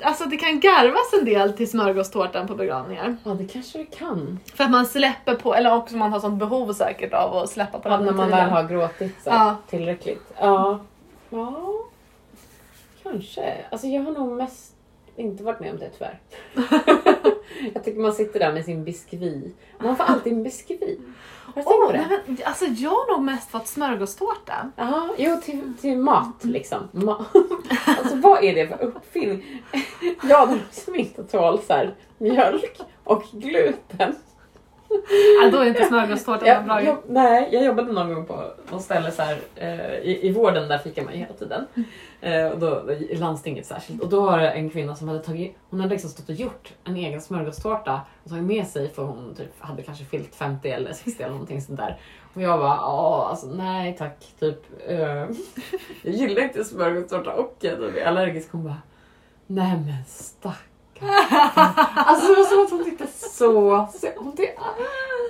[0.02, 3.16] Alltså det kan garvas en del till smörgåstårtan på begravningar.
[3.24, 4.38] Ja, det kanske det kan.
[4.54, 7.78] För att man släpper på, eller också man har sånt behov säkert av att släppa
[7.78, 9.56] på Ja, den när man väl har gråtit så Ja.
[9.70, 10.22] tillräckligt.
[10.40, 10.80] Ja.
[11.30, 11.72] ja,
[13.02, 13.54] kanske.
[13.70, 14.71] Alltså jag har nog mest
[15.16, 16.20] inte varit med om det tyvärr.
[17.74, 19.52] jag tycker man sitter där med sin biskvi.
[19.78, 20.98] Man får alltid en biskvi.
[21.44, 22.06] Har du tänkt på det?
[22.08, 24.70] nej, men, alltså jag har nog mest fått smörgåstårta.
[24.76, 26.88] Ja, jo till, till mat liksom.
[26.92, 27.24] Ma
[27.86, 29.62] alltså vad är det för uppfinning?
[30.28, 34.14] Jag som inte tål så här, mjölk och gluten.
[35.42, 38.82] Ja, då är inte smörgåstårta någon bra jag, nej, jag jobbade någon gång på något
[38.82, 41.66] ställe så här, eh, i, i vården, där fikar man ju hela tiden.
[42.20, 44.02] Eh, och då, I landstinget särskilt.
[44.02, 46.72] Och då var det en kvinna som hade tagit, hon hade liksom stått och gjort
[46.84, 50.92] en egen smörgåstårta och tagit med sig för hon typ hade kanske fyllt 50 eller
[50.92, 52.00] 60 eller någonting sånt där.
[52.34, 54.58] Och jag bara, ja alltså nej tack, typ.
[54.86, 54.98] Eh,
[56.02, 58.52] jag gillar inte smörgåstårta och jag är allergisk.
[58.52, 58.82] Hon bara,
[59.46, 60.71] nej men stackarn.
[61.94, 63.76] Alltså det var som att hon tyckte så,
[64.16, 64.62] hon tyckte,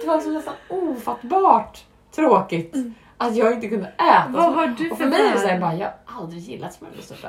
[0.01, 2.75] det var liksom nästan ofattbart tråkigt
[3.18, 4.25] att jag inte kunde äta.
[4.29, 5.61] Vad har du och för för mig är det så här, värld?
[5.61, 7.29] bara, jag har aldrig gillat smörgåstårta.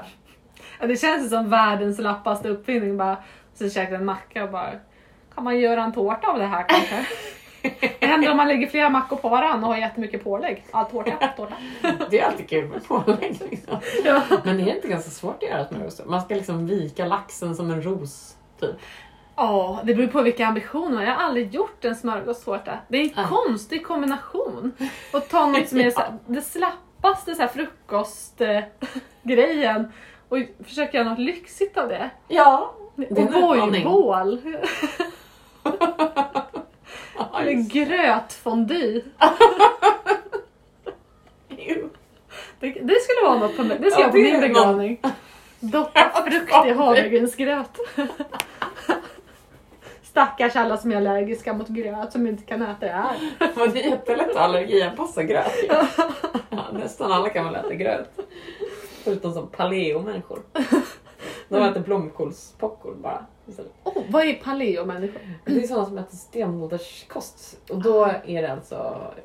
[0.80, 2.98] Ja, det känns som världens lappaste uppfinning.
[2.98, 3.18] Bara,
[3.54, 4.72] så käkar en macka och bara,
[5.36, 7.06] kan man göra en tårta av det här kanske?
[8.00, 10.66] Det händer om man lägger flera mackor på varandra och har jättemycket pålägg.
[10.72, 11.54] Ja, tårta, tårta.
[12.10, 13.42] Det är alltid kul med pålägg.
[13.50, 13.78] Liksom.
[14.06, 14.22] Ja.
[14.44, 16.10] Men det är inte ganska svårt att göra smörgåstårta.
[16.10, 18.36] Man ska liksom vika laxen som en ros.
[18.60, 18.76] Typ.
[19.36, 21.04] Ja, det beror på vilka ambitioner man har.
[21.04, 22.80] Jag har aldrig gjort en smörgåstårta.
[22.88, 23.26] Det är en Nej.
[23.30, 24.72] konstig kombination.
[25.14, 29.92] Och ta något som är så här, det slappaste så här frukostgrejen
[30.30, 32.10] och försöka göra något lyxigt av det.
[32.28, 33.88] Ja, det är en Och utmaning.
[37.40, 39.02] Eller grötfondy.
[42.60, 45.02] Det, det skulle vara något på, det ska Ja, jag på min begravning.
[45.60, 47.78] Doppa frukt i havregrynsgröt.
[50.04, 53.16] Stackars alla som är allergiska mot gröt som inte kan äta det här.
[53.56, 55.54] Men det är jättelätt att allergianpassa gröt.
[56.50, 58.20] Ja, nästan alla kan väl äta gröt.
[59.04, 60.40] Förutom som paleo-människor.
[61.54, 63.26] De äter blomkålspopcorn bara.
[63.48, 63.72] istället.
[63.84, 65.22] Oh, vad är paleo-människor?
[65.46, 67.60] Det är sådana som äter stenålderskost.
[67.70, 68.76] Och då är det alltså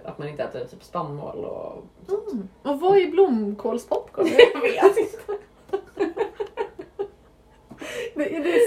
[0.05, 2.33] att man inte äter typ spannmål och sånt.
[2.33, 2.49] Mm.
[2.63, 4.29] Och vad är blomkålspopcorn?
[4.55, 5.33] Jag vet inte.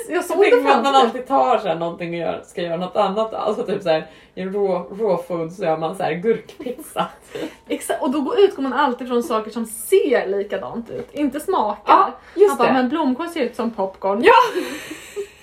[0.09, 1.01] Jag Så såg det man man framför mig.
[1.01, 3.33] alltid tar så här någonting och gör, ska göra något annat.
[3.33, 7.07] Alltså typ så här, i raw, raw food så gör man så här gurkpizza.
[7.67, 11.81] Exakt, och då går- utgår man alltid från saker som ser likadant ut, inte smakar.
[11.93, 12.73] Ja, just bara, det.
[12.73, 14.23] men blomkål ser ut som popcorn.
[14.23, 14.33] Ja!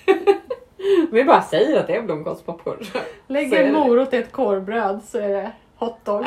[1.11, 2.77] Vi bara säger att det är blomkålspopcorn.
[3.27, 3.71] Lägger det.
[3.71, 6.25] morot i ett korvbröd så är det hotdog.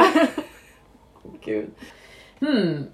[1.44, 1.70] Gud.
[2.40, 2.84] Hmm.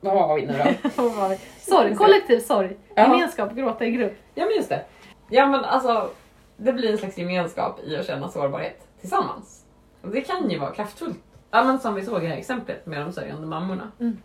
[0.00, 1.02] Vad har vi nu då?
[1.58, 2.76] sorg, kollektiv sorg.
[2.94, 3.02] Ja.
[3.02, 4.12] Gemenskap, gråta i grupp.
[4.34, 4.84] Ja men just det.
[5.28, 6.10] Ja men alltså,
[6.56, 9.64] det blir en slags gemenskap i att känna sårbarhet tillsammans.
[10.02, 11.24] Och det kan ju vara kraftfullt.
[11.50, 13.92] Ja men som vi såg i det här exemplet med de sörjande mammorna.
[14.00, 14.16] Mm.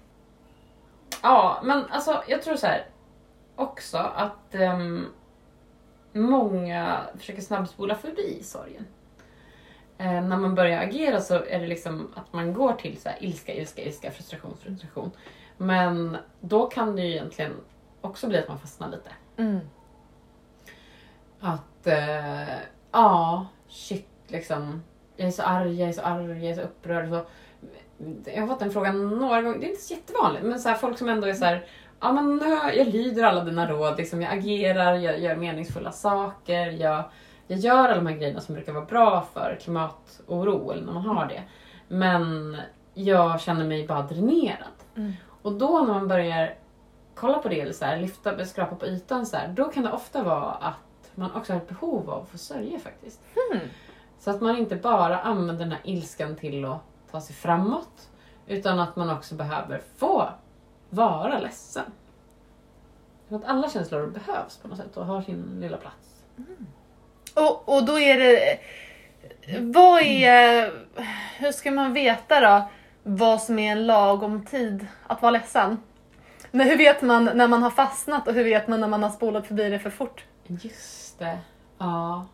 [1.21, 2.85] Ja men alltså jag tror så här
[3.55, 5.05] också att ehm,
[6.13, 8.85] många försöker snabbspola förbi sorgen.
[9.97, 13.17] Eh, när man börjar agera så är det liksom att man går till så här
[13.21, 15.11] ilska, ilska, ilska, frustration, frustration.
[15.57, 17.53] Men då kan det ju egentligen
[18.01, 19.09] också bli att man fastnar lite.
[21.39, 22.57] Att, eh,
[22.91, 24.83] ja, shit liksom.
[25.15, 27.09] Jag är så arg, jag är så arg, jag är så upprörd.
[27.09, 27.25] Så.
[28.25, 30.75] Jag har fått den frågan några gånger, det är inte så jättevanligt, men så här,
[30.75, 31.65] folk som ändå är så här,
[31.99, 32.41] ja men
[32.75, 37.03] jag lyder alla dina råd, liksom, jag agerar, jag gör meningsfulla saker, jag,
[37.47, 41.05] jag gör alla de här grejerna som brukar vara bra för klimatoro, eller när man
[41.05, 41.43] har det.
[41.87, 42.57] Men
[42.93, 44.75] jag känner mig bara dränerad.
[44.95, 45.13] Mm.
[45.45, 46.55] Och då när man börjar
[47.15, 49.91] kolla på det, eller så här, lyfta, skrapa på ytan, så här, då kan det
[49.91, 53.21] ofta vara att man också har ett behov av att få sörja faktiskt.
[53.35, 53.59] Hmm.
[54.19, 56.79] Så att man inte bara använder den här ilskan till att
[57.11, 58.09] ta sig framåt,
[58.47, 60.29] utan att man också behöver få
[60.89, 61.85] vara ledsen.
[63.29, 66.23] För att alla känslor behövs på något sätt och har sin lilla plats.
[67.33, 68.59] Och, och då är det...
[69.59, 70.71] Vad är...
[71.37, 72.69] Hur ska man veta då
[73.07, 75.77] vad som är en lagom tid att vara ledsen?
[76.51, 79.09] Men hur vet man när man har fastnat och hur vet man när man har
[79.09, 80.25] spolat förbi det för fort?
[80.47, 81.39] Just det.
[81.77, 82.25] Ja.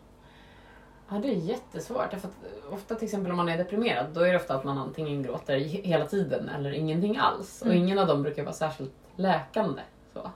[1.08, 2.14] Ja, det är jättesvårt.
[2.14, 2.26] Att
[2.70, 5.56] ofta till exempel om man är deprimerad, då är det ofta att man antingen gråter
[5.56, 7.60] he- hela tiden eller ingenting alls.
[7.62, 7.78] Och Mm.
[7.78, 9.82] ingen av dem brukar vara särskilt läkande.
[10.12, 10.30] Så.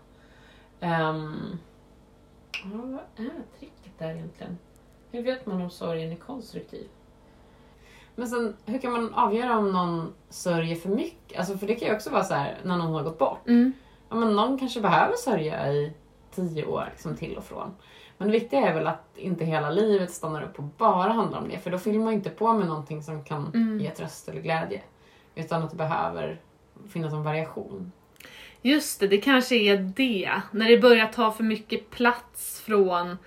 [0.81, 1.13] Ja,
[2.65, 4.59] vad är tricket där egentligen?
[5.11, 6.89] Hur vet man om sorgen är konstruktiv?
[8.17, 11.39] Men sen, hur kan man avgöra om någon sörjer för mycket?
[11.39, 13.47] Alltså, för det kan ju också vara så här när någon har gått bort.
[13.49, 13.73] Mm.
[14.09, 15.93] Ja, men någon kanske behöver sörja i
[16.35, 17.75] tio år liksom, till och från.
[18.19, 21.49] Men det viktiga är väl att inte hela livet stannar upp och bara handlar om
[21.49, 21.59] det.
[21.59, 23.81] För då fyller man inte på med någonting som kan Mm.
[23.81, 24.81] ge tröst eller glädje.
[25.35, 26.41] Utan att det behöver
[26.89, 27.93] finnas en variation.
[28.63, 30.31] Just det, det kanske är det.
[30.51, 33.19] När det börjar ta för mycket plats från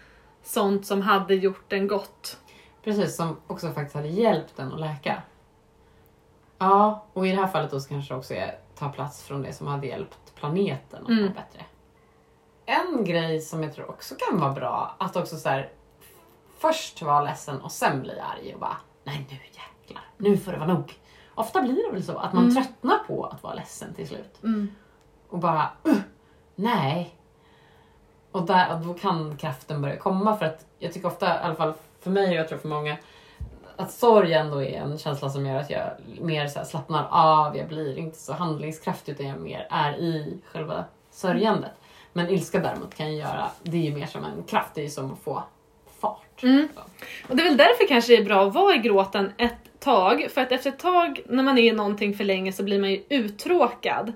[0.43, 2.38] sånt som hade gjort en gott.
[2.84, 5.22] Precis, som också faktiskt hade hjälpt den att läka.
[6.58, 9.42] Ja, och i det här fallet då så kanske det också är ta plats från
[9.42, 11.34] det som hade hjälpt planeten att må Mm.
[11.34, 11.65] bättre.
[12.65, 15.72] En grej som jag tror också kan vara bra, att också så här,
[16.58, 20.58] först vara ledsen och sen bli arg och bara nej nu jäklar, nu får det
[20.58, 21.00] vara nog.
[21.36, 22.56] Ofta blir det väl så att man Mm.
[22.56, 24.76] tröttnar på att vara ledsen till slut Mm.
[25.30, 25.96] och bara uh,
[26.56, 27.15] nej.
[28.32, 31.56] Och, där, och då kan kraften börja komma för att jag tycker ofta, i alla
[31.56, 32.98] fall för mig och jag tror för många,
[33.76, 35.84] att sorg ändå är en känsla som gör att jag
[36.22, 40.86] mer så slappnar av, jag blir inte så handlingskraftig utan jag mer är i själva
[41.12, 41.72] sörjandet.
[42.14, 44.84] Men ilska däremot kan ju göra, det är ju mer som en kraft, det är
[44.84, 45.44] ju som att få
[46.02, 46.44] fart.
[46.44, 46.68] Mm.
[47.30, 50.28] Och det är väl därför kanske det är bra att vara i gråten ett tag.
[50.34, 52.92] För att efter ett tag när man är i någonting för länge så blir man
[52.92, 54.14] ju uttråkad.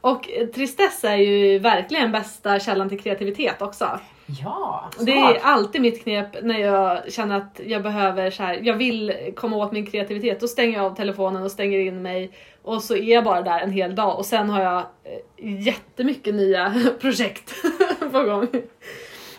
[0.00, 4.00] Och tristess är ju verkligen bästa källan till kreativitet också.
[4.42, 8.60] Ja, Och Det är alltid mitt knep när jag känner att jag behöver så här,
[8.62, 10.40] jag vill komma åt min kreativitet.
[10.40, 13.60] Då stänger jag av telefonen och stänger in mig och så är jag bara där
[13.60, 17.54] en hel dag och sen har jag eh, jättemycket nya projekt
[18.12, 18.42] på gång.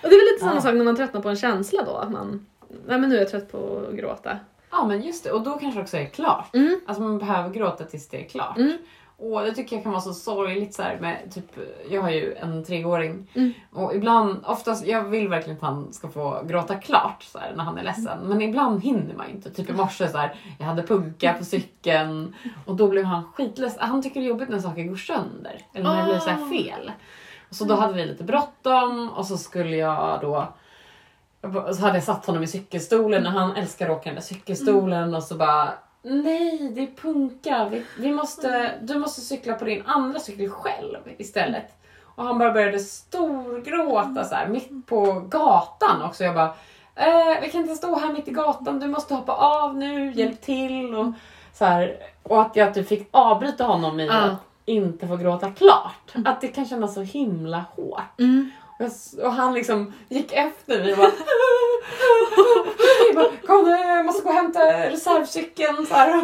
[0.03, 0.61] Och det är väl lite samma Ja.
[0.61, 2.45] sak när man tröttnar på en känsla då, att man,
[2.87, 4.37] nej men nu är jag trött på att gråta.
[4.71, 6.55] Ja men just det, och då kanske också är klart.
[6.55, 6.79] Mm.
[6.87, 8.57] Alltså man behöver gråta tills det är klart.
[8.57, 8.77] Mm.
[9.21, 11.45] Och det tycker jag kan vara så sorgligt så här med typ,
[11.89, 13.53] jag har ju en treåring Mm.
[13.73, 17.63] och ibland, oftast, jag vill verkligen att han ska få gråta klart så här, när
[17.63, 18.19] han är ledsen.
[18.23, 19.49] Men ibland hinner man inte.
[19.51, 23.89] Typ i morse så här, jag hade punka på cykeln och då blev han skitledsen.
[23.89, 25.61] Han tycker det är jobbigt när saker går sönder.
[25.73, 26.49] Eller när det blir så här Ah.
[26.49, 26.91] fel.
[27.49, 30.47] Så då hade vi lite bråttom och så skulle jag då
[31.73, 35.15] så hade jag satt honom i cykelstolen och han älskar att åka den där cykelstolen
[35.15, 35.69] och så bara
[36.01, 37.67] Nej, det är punka.
[37.71, 41.65] Vi, vi måste, du måste cykla på din andra cykel själv istället.
[42.15, 46.23] Och han bara började storgråta så här mitt på gatan också.
[46.23, 46.53] Jag bara
[46.95, 50.41] eh, vi kan inte stå här mitt i gatan, du måste hoppa av nu, hjälp
[50.41, 50.95] till.
[50.95, 51.11] Och,
[51.53, 54.13] så här, och att jag typ fick avbryta honom i Ja.
[54.13, 54.33] att
[54.65, 56.13] inte få gråta klart.
[56.25, 58.19] Att det kan kännas så himla hårt.
[58.19, 58.51] Mm.
[58.79, 61.11] Jag s- Och han liksom gick efter mig och bara...
[63.13, 65.85] Jag bara Kom nu, jag måste gå och hämta reservcykeln.
[65.85, 66.23] Så här.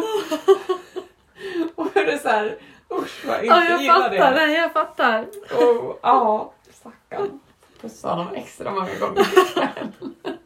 [1.74, 2.58] Och det är så här...
[2.92, 4.10] Usch vad jag inte Ja, jag gillar fattar.
[4.34, 4.46] det.
[4.46, 5.26] Nej, jag fattar.
[5.52, 7.40] Och, ja, stackarn.
[7.80, 9.26] Pussa honom extra många gånger.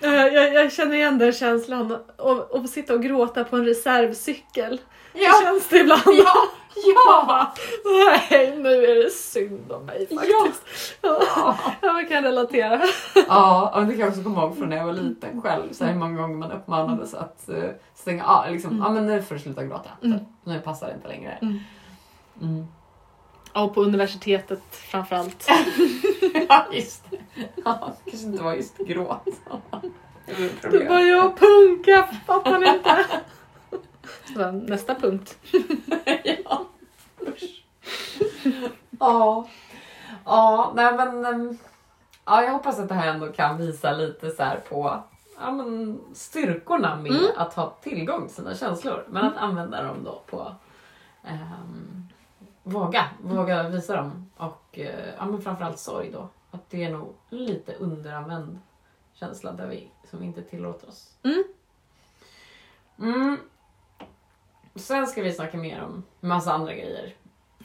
[0.00, 1.98] Jag, jag känner igen den känslan.
[2.50, 4.80] Och sitta och gråta på en reservcykel.
[5.12, 6.02] Ja, känns det ibland.
[6.06, 6.48] ja,
[6.86, 7.52] ja!
[7.84, 10.94] Nej, nu är det synd om mig faktiskt.
[11.02, 11.18] Ja.
[11.36, 11.56] Ja.
[11.82, 12.80] Jag kan relatera.
[13.28, 15.72] Ja, och det kan jag också komma ihåg från när jag var liten själv.
[15.72, 17.64] Så här, hur många gånger man uppmanades att uh,
[17.94, 18.50] stänga av.
[18.52, 18.82] Liksom, Mm.
[18.82, 19.90] Ja, men nu får du sluta gråta.
[20.04, 20.18] Mm.
[20.44, 21.38] Nu passar det inte längre.
[21.42, 21.58] Mm.
[22.42, 22.66] Mm.
[23.54, 25.48] Och på universitetet framförallt.
[26.48, 27.16] Ja, just det.
[27.64, 29.24] Ja, kanske inte var just gråt.
[30.26, 30.32] Det
[30.64, 33.04] var Du bara, jag punka, fattar ni inte?
[34.34, 35.38] Så, nästa punkt.
[36.24, 36.66] ja.
[39.00, 39.48] Ja.
[40.24, 41.24] Ja, nej men...
[41.26, 41.58] ehm,
[42.24, 45.02] Ja, jag hoppas att det här ändå kan visa lite så här på
[45.40, 47.24] ja, men styrkorna med Mm.
[47.36, 49.04] att ha tillgång till sina känslor.
[49.08, 50.54] Men att använda dem då på...
[51.24, 52.08] ehm,
[52.62, 54.30] våga, våga visa dem.
[54.36, 56.28] Och eh, ja, men framförallt sorg då.
[56.50, 58.58] Att det är nog lite underanvänd
[59.14, 61.14] känsla där vi som inte tillåter oss.
[61.22, 61.44] Mm.
[62.98, 63.36] Mm.
[64.74, 67.14] Sen ska vi snacka mer om massa andra grejer.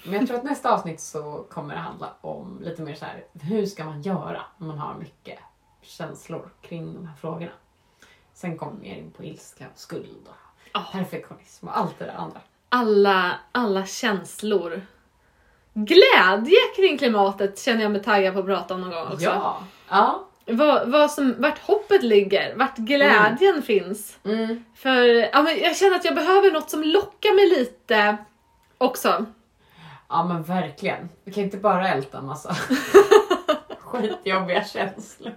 [0.06, 3.26] Men jag tror att nästa avsnitt så kommer det handla om lite mer så här,
[3.42, 5.40] hur ska man göra när man har mycket
[5.82, 7.52] känslor kring de här frågorna.
[8.34, 10.36] Sen kommer vi mer in på ilska och skuld och
[10.74, 10.86] Ja.
[10.92, 12.40] perfektionism och allt det där andra.
[12.70, 14.82] Alla, alla känslor.
[15.74, 19.24] Glädje kring klimatet känner jag mig taggad på att prata om någon gång också.
[19.26, 19.64] Ja!
[19.90, 20.28] Ja.
[20.46, 24.18] Vad, vad som, vart hoppet ligger, vart glädjen finns.
[24.26, 24.64] Mm.
[24.76, 28.18] För ja, men jag känner att jag behöver något som lockar mig lite
[28.78, 29.26] också.
[30.10, 31.10] ja men verkligen.
[31.24, 32.56] Vi kan inte bara älta en massa
[33.80, 35.34] skitjobbiga känslor.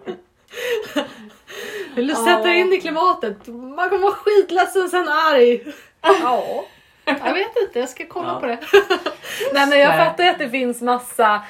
[1.95, 3.47] Vill du sätta dig in i klimatet?
[3.47, 5.75] Man kommer vara skitledsen sen arg.
[6.01, 6.65] Ja.
[7.05, 8.41] Jag vet inte, jag ska kolla Ja.
[8.41, 8.59] på det.
[9.55, 11.43] Nej men jag fattar ju att det finns massa,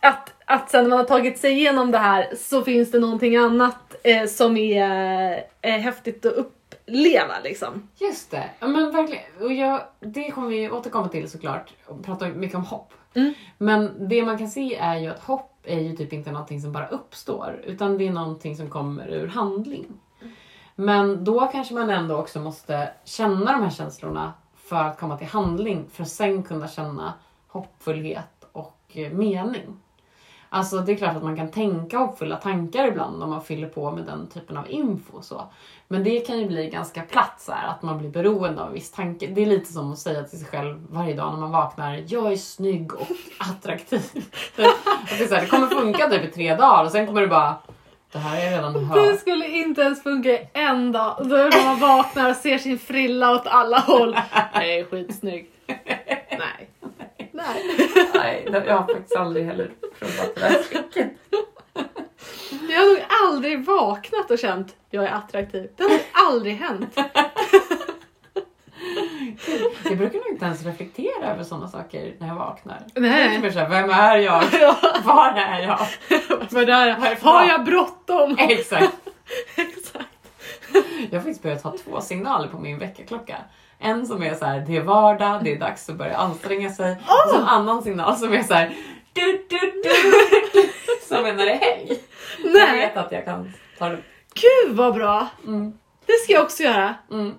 [0.00, 3.36] att, att sen när man har tagit sig igenom det här så finns det någonting
[3.36, 7.88] annat eh, som är eh, häftigt att uppleva liksom.
[8.00, 9.24] Just det, ja, men verkligen.
[9.40, 12.92] Och jag, det kommer vi återkomma till såklart och prata mycket om hopp.
[13.14, 13.34] Mm.
[13.58, 16.72] Men det man kan se är ju att hopp är ju typ inte någonting som
[16.72, 19.86] bara uppstår utan det är någonting som kommer ur handling.
[20.74, 25.26] Men då kanske man ändå också måste känna de här känslorna för att komma till
[25.26, 27.14] handling för att sen kunna känna
[27.48, 29.80] hoppfullhet och eh, mening.
[30.54, 33.90] Alltså det är klart att man kan tänka hoppfulla tankar ibland om man fyller på
[33.90, 35.16] med den typen av info.
[35.16, 35.44] och Så.
[35.88, 38.74] Men det kan ju bli ganska platt så här, att man blir beroende av en
[38.74, 39.26] viss tanke.
[39.26, 42.32] Det är lite som att säga till sig själv varje dag när man vaknar, jag
[42.32, 43.06] är snygg och
[43.38, 44.02] attraktiv.
[44.56, 47.26] Att det, så här, det kommer funka typ i tre dagar och sen kommer det
[47.26, 47.54] bara,
[48.12, 49.20] det här har jag redan Det hört.
[49.20, 51.16] skulle inte ens funka en dag.
[51.24, 54.14] Då är det man vaknar och ser sin frilla åt alla håll.
[54.52, 55.50] Är skitsnygg.
[56.30, 56.68] Nej.
[57.34, 57.62] Nej.
[58.14, 61.12] Nej, jag har faktiskt aldrig heller provat det där tricket.
[62.68, 65.70] Jag har nog aldrig vaknat och känt jag är attraktiv.
[65.76, 66.98] Det har nog aldrig hänt.
[69.84, 72.82] Jag brukar nog inte ens reflektera över sådana saker när jag vaknar.
[72.94, 73.24] Nej.
[73.26, 74.42] Jag är typ såhär, vem är jag?
[74.52, 75.86] Ja, Var är jag?
[76.50, 78.36] vad där, har jag bråttom?
[78.38, 78.92] Exakt.
[79.56, 80.08] Exakt.
[81.10, 83.36] Jag har faktiskt börjat ha två signaler på min väckarklocka.
[83.84, 86.92] En som är så här, det är vardag, det är dags att börja anstränga sig.
[86.92, 88.74] Och så en annan signal som är så här,
[89.12, 89.90] du, du, du,
[91.08, 91.98] som är när det är helg.
[92.44, 93.98] Jag Nej, vet att jag kan ta det.
[94.34, 95.28] gud vad bra.
[95.46, 95.72] Mm,
[96.06, 96.94] Det ska jag också göra.
[97.10, 97.34] mm,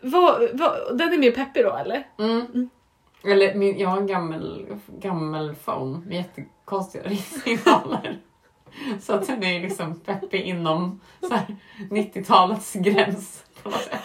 [0.00, 2.06] Vad, vad, den är mer peppig då eller?
[2.18, 2.70] mm.
[3.24, 8.18] Eller min, jag har en gammal, gammal phone med jättekonstiga ringsignaler.
[9.00, 11.56] Så att den är liksom peppig inom så här
[11.90, 13.44] 90-talets gräns.
[13.70, 14.00] Något sätt.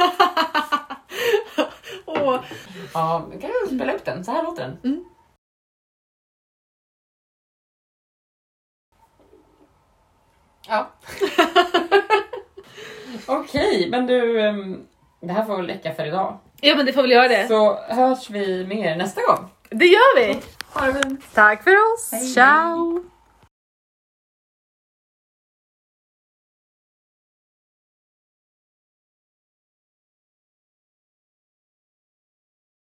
[2.05, 2.39] Åh,
[2.93, 4.23] Ja, kan jag spela upp den?
[4.25, 4.77] Så här låter den.
[4.83, 5.05] Mm.
[10.67, 10.89] Ja.
[13.27, 14.85] Okej, men du, ehm,
[15.21, 16.37] det här får väl räcka för idag.
[16.61, 17.47] ja men det får väl göra det.
[17.47, 19.49] Så hörs vi mer nästa gång.
[19.69, 20.41] Det gör vi.
[20.73, 21.33] Ha det fint.
[21.33, 22.09] Tack för oss.
[22.11, 22.33] Hej.
[22.33, 23.03] Ciao.